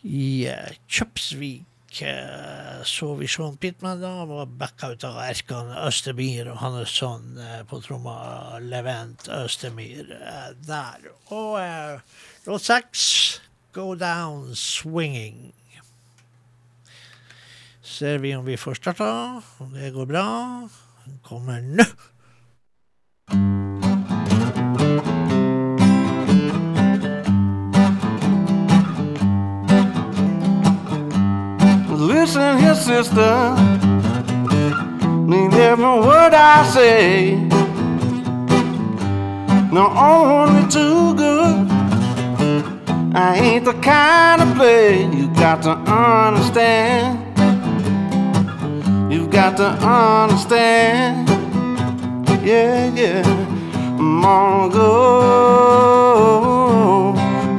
[0.04, 0.50] i
[0.90, 1.71] Kjøpsvik.
[2.00, 4.26] Eh, så vi Sean Pittman da.
[4.26, 10.52] Var backa ut av Erkan Østermyr og hans sønn eh, på tromma Levent Østemyr eh,
[10.68, 11.10] der.
[11.36, 13.04] Og uh, låt seks,
[13.76, 15.52] Go Down Swinging.
[17.82, 20.28] Ser vi om vi får starta, om det går bra.
[21.06, 21.90] Den kommer nå.
[32.22, 33.56] Listen his sister.
[35.26, 37.36] Need every word I say.
[39.74, 41.68] Not only too good.
[43.16, 47.18] I ain't the kind of play you got to understand.
[49.12, 51.28] You've got to understand.
[52.46, 53.24] Yeah, yeah.
[53.98, 54.84] I'm on go,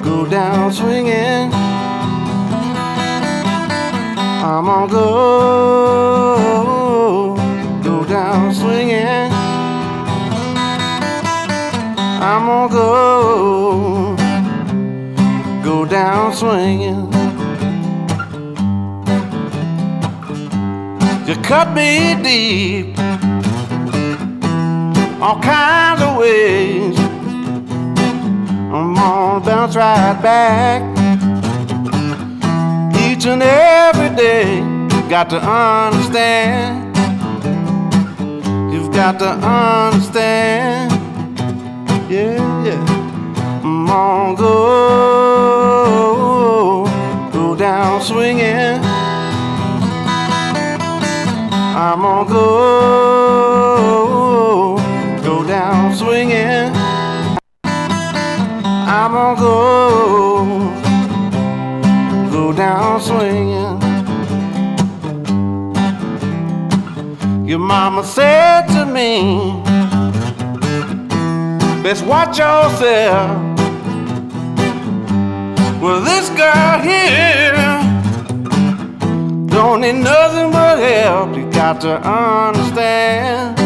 [0.05, 1.62] go down swinging.
[4.55, 6.37] I'm on go,
[7.83, 9.33] go down swinging.
[12.21, 14.15] I'm on go,
[15.65, 17.11] go down swinging.
[21.27, 22.99] You cut me deep,
[25.23, 26.99] all kinds of ways.
[28.71, 30.92] I'm gonna bounce right back
[33.23, 34.57] each and every day.
[34.59, 36.97] you Got to understand.
[38.73, 40.91] You've got to understand.
[42.11, 42.99] Yeah, yeah.
[43.63, 44.49] On go,
[47.57, 48.81] down swinging.
[51.85, 53.69] I'm on go,
[55.23, 56.73] go down swinging.
[57.65, 60.32] I'm on go
[62.73, 63.79] go down swinging.
[67.47, 69.63] Your mama said to me,
[71.83, 73.31] Best watch yourself.
[75.83, 77.53] Well, this girl here
[79.49, 81.37] don't need nothing but help.
[81.37, 83.59] You got to understand.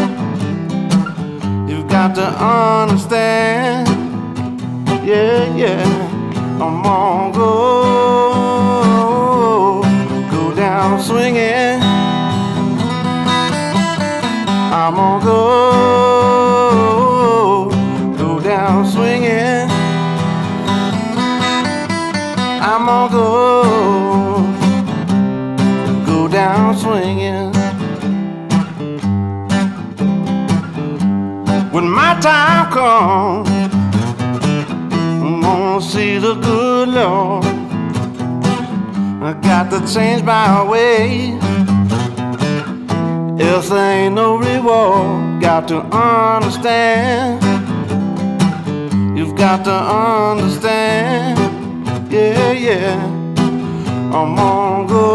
[1.69, 3.87] You've got to understand.
[5.07, 6.07] Yeah, yeah.
[6.59, 8.36] I'm on go,
[10.89, 11.81] I'm swinging.
[14.71, 15.39] I'm gonna go,
[18.17, 19.69] go down swinging.
[22.69, 23.33] I'm gonna go,
[26.05, 27.51] go down swinging.
[31.73, 33.49] When my time comes,
[35.21, 37.56] I'm gonna see the good Lord.
[39.19, 41.31] I got to change my way.
[43.43, 45.41] Else there ain't no reward.
[45.41, 47.43] Got to understand.
[49.17, 51.39] You've got to understand.
[52.11, 52.95] Yeah, yeah.
[54.13, 55.07] I'm gonna go,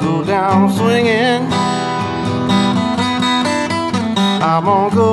[0.00, 1.50] go down swinging.
[4.42, 5.08] I'm gonna go,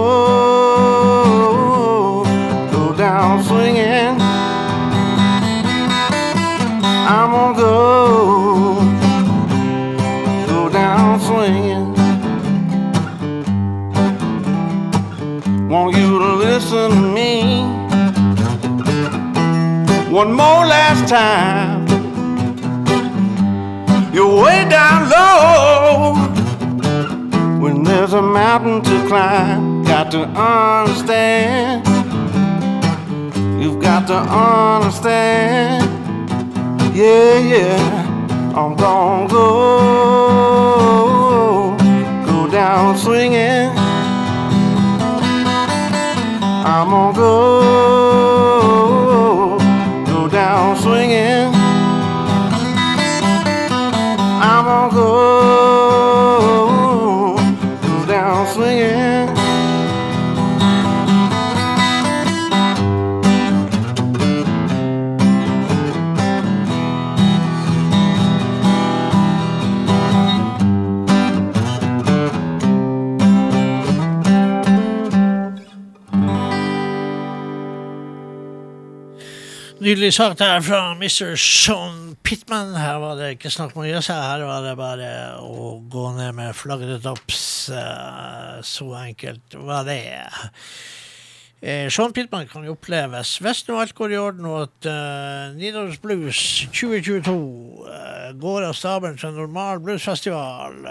[2.71, 4.18] go down swinging.
[7.11, 8.75] I'm gonna go,
[10.45, 11.95] go down swinging.
[15.67, 17.63] Want you to listen to me
[20.11, 21.87] one more last time.
[24.13, 26.13] You're way down low
[27.59, 29.83] when there's a mountain to climb.
[29.83, 31.87] Got to understand.
[33.59, 35.98] You've got to understand.
[36.93, 37.79] Yeah, yeah.
[38.55, 39.47] I'm gonna go,
[42.25, 43.71] go down swinging.
[46.51, 47.29] I'm gonna go,
[50.05, 51.53] go down swinging.
[54.27, 55.68] I'm gonna go,
[79.89, 81.31] Nydelig sagt her fra Mr.
[81.33, 82.75] Sean Pittman.
[82.77, 85.07] Her var det ikke snakk om å gjøre seg, her var det bare
[85.41, 87.39] å gå ned med flagget til topps.
[87.73, 90.03] Eh, Så enkelt var det.
[91.63, 95.57] Eh, Sean Pittman kan jo oppleves hvis nå alt går i orden, og at uh,
[95.57, 97.33] Nidaros Blues 2022
[97.89, 100.83] eh, går av stabelen til en normal bluesfestival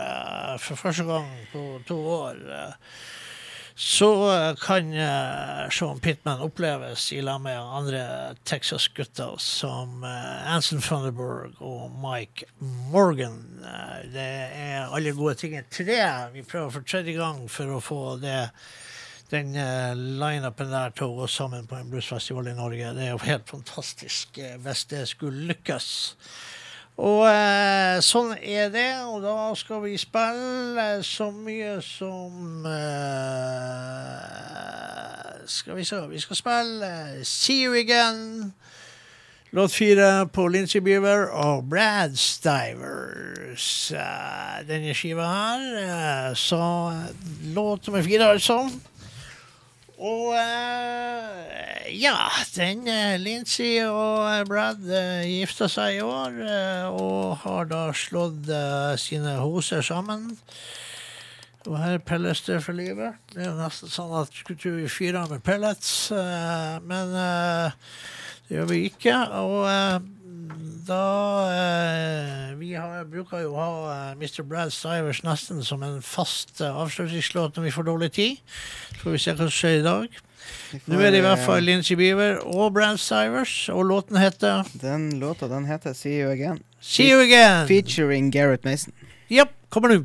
[0.59, 2.43] for første gang på to år.
[2.51, 2.75] eh,
[3.79, 10.81] så eh, kan eh, Sean Pittman oppleves i lag med andre Texas-gutter som eh, Anson
[10.83, 12.49] Thunderberg og Mike
[12.91, 13.39] Morgan.
[14.11, 15.55] Det er alle gode ting.
[15.71, 16.01] Tre.
[16.35, 18.41] Vi prøver for tredje gang for å få det
[19.31, 22.95] den uh, lineupen der til å gå sammen på en bluesfestival i Norge.
[22.97, 25.91] Det er jo helt fantastisk hvis det skulle lykkes.
[26.99, 34.25] Og eh, sånn er det, og da skal vi spille så mye som eh,
[35.47, 38.51] Skal vi se Vi skal spille eh, See You Again.
[39.55, 43.69] Låt fire på Lincy Beaver og Brad Stivers.
[43.95, 45.63] Eh, denne skiva her.
[45.85, 46.59] eh, så
[47.55, 48.59] låt nummer fire, altså.
[49.99, 52.15] Og uh, ja,
[52.55, 57.89] den uh, Lincy og eh, Brad uh, gifta seg i år, eh, og har da
[57.97, 60.29] slått eh, sine hoser sammen.
[61.67, 63.19] Og her pelles det for livet.
[63.33, 67.75] Det er jo nesten sånn at vi fyrer med pellets, eh, men eh,
[68.47, 69.17] det gjør vi ikke.
[69.43, 69.99] Og eh,
[70.89, 71.05] da
[71.53, 74.43] eh, Vi har, bruker jo å ha eh, Mr.
[74.49, 78.41] Brad Stivers nesten som en fast eh, avslutningslåt når vi får dårlig tid.
[78.95, 80.19] Så får vi se hva som skjer i dag.
[80.89, 85.11] Nå er det i hvert fall Lincy Beaver og Brad Stivers, og låten heter Den
[85.21, 86.63] låta den heter See You Again.
[86.81, 87.67] See You Again.
[87.69, 88.95] Featuring Gareth Mason.
[89.29, 90.05] Jepp, kommer nå.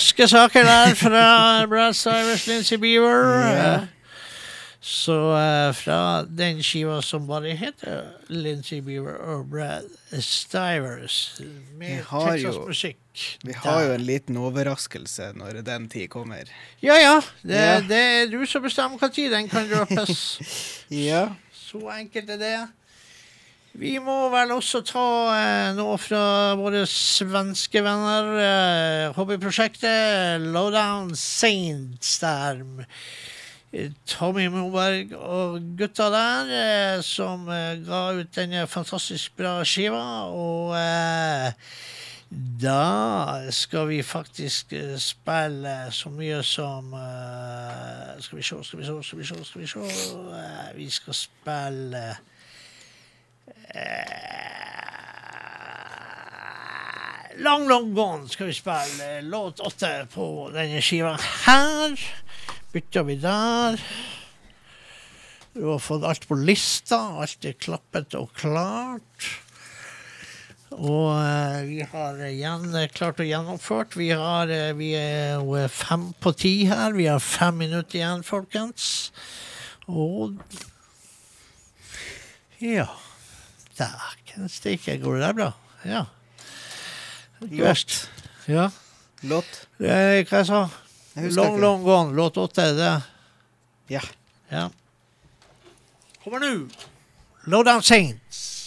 [0.00, 3.82] Raske saker der fra Brad Cyrus, Lincy Beaver.
[4.80, 9.90] Så uh, fra den skiva som bare heter Lincy Beaver og Brad
[10.24, 11.18] Stivers,
[11.76, 13.26] med Texas-musikk.
[13.44, 16.48] Vi har jo en liten overraskelse når den tid kommer.
[16.80, 17.20] Ja, ja.
[17.42, 17.78] Det, Ja.
[17.84, 20.24] det er du som bestemmer når den kan droppes.
[21.10, 21.26] Ja.
[21.52, 22.56] Så enkelt er det.
[23.78, 25.02] Vi må vel også ta
[25.36, 28.30] eh, noe fra våre svenske venner.
[28.42, 32.64] Eh, hobbyprosjektet Lowdown Saints der.
[33.70, 40.02] eh, Tommy Moberg og gutta der eh, som eh, ga ut denne fantastisk bra skiva.
[40.34, 41.54] Og eh,
[42.62, 46.92] da skal vi faktisk spille så mye som
[48.20, 49.80] Skal vi se, skal vi se, skal vi se, skal vi se
[50.76, 52.04] Vi skal spille
[57.40, 61.14] Long Long Gone skal vi spille låt åtte på denne skiva
[61.46, 61.94] her.
[62.72, 63.80] Bytter vi der.
[65.52, 66.98] Du har fått alt på lista.
[67.22, 69.30] Alt er klappet og klart.
[70.70, 73.96] Og uh, vi har igjen eh, klart å gjennomført.
[73.98, 76.94] Vi, eh, vi er jo eh, fem på ti her.
[76.94, 79.10] Vi har fem minutter igjen, folkens.
[79.90, 80.38] Og
[82.60, 82.86] Ja.
[83.80, 85.50] Dæken steike, går det der bra?
[85.88, 86.04] Ja.
[87.46, 88.10] Ikke verst.
[88.48, 88.68] Ja.
[89.22, 89.48] Låt?
[89.80, 90.60] Eh, hva jeg sa
[91.16, 91.60] Jeg Long ikke.
[91.64, 92.62] Long Gone, låt åtte.
[92.62, 93.02] er Det.
[93.90, 94.00] Ja.
[94.52, 94.68] ja.
[96.24, 96.68] Kommer nå.
[97.50, 98.59] Lowdown Saints.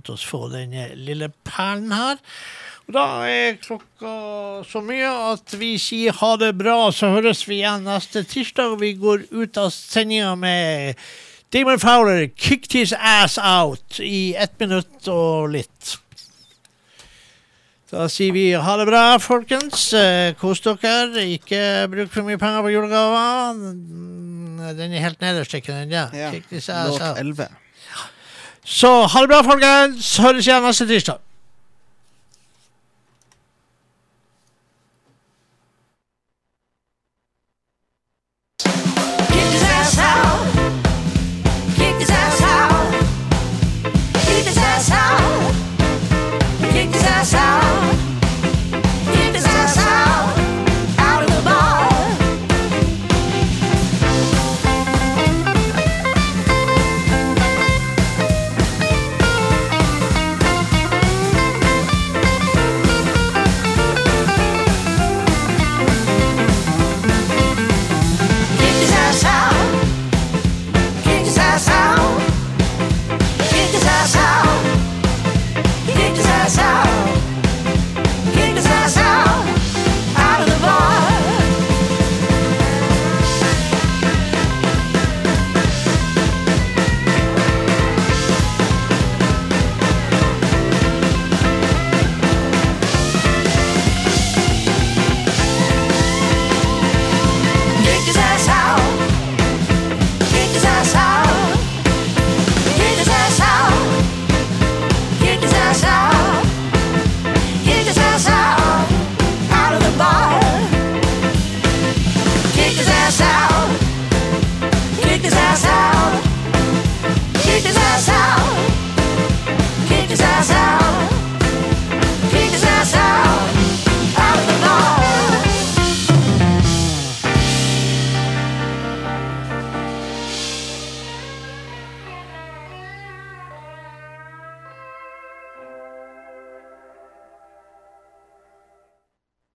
[0.00, 2.18] Lot oss få denne lille perlen her.
[2.88, 7.60] Og da er klokka så mye at vi sier ha det bra, så høres vi
[7.60, 8.78] igjen neste tirsdag.
[8.80, 10.96] Vi går ut av sendinga med
[11.52, 15.98] Damon Fowler, 'Kicked His Ass Out', i ett minutt og litt.
[17.90, 19.92] Da sier vi ha det bra, folkens.
[19.92, 21.24] Eh, Kos dere.
[21.26, 23.58] Ikke bruk for mye penger på julegaver.
[24.78, 25.90] Den er helt nederst, ikke den?
[25.90, 26.06] Ja.
[26.14, 27.18] Ja, Kick this ass out.
[27.18, 27.48] 11.
[28.64, 30.16] Så ha det bra, folkens.
[30.20, 31.18] Høres igjen neste tirsdag.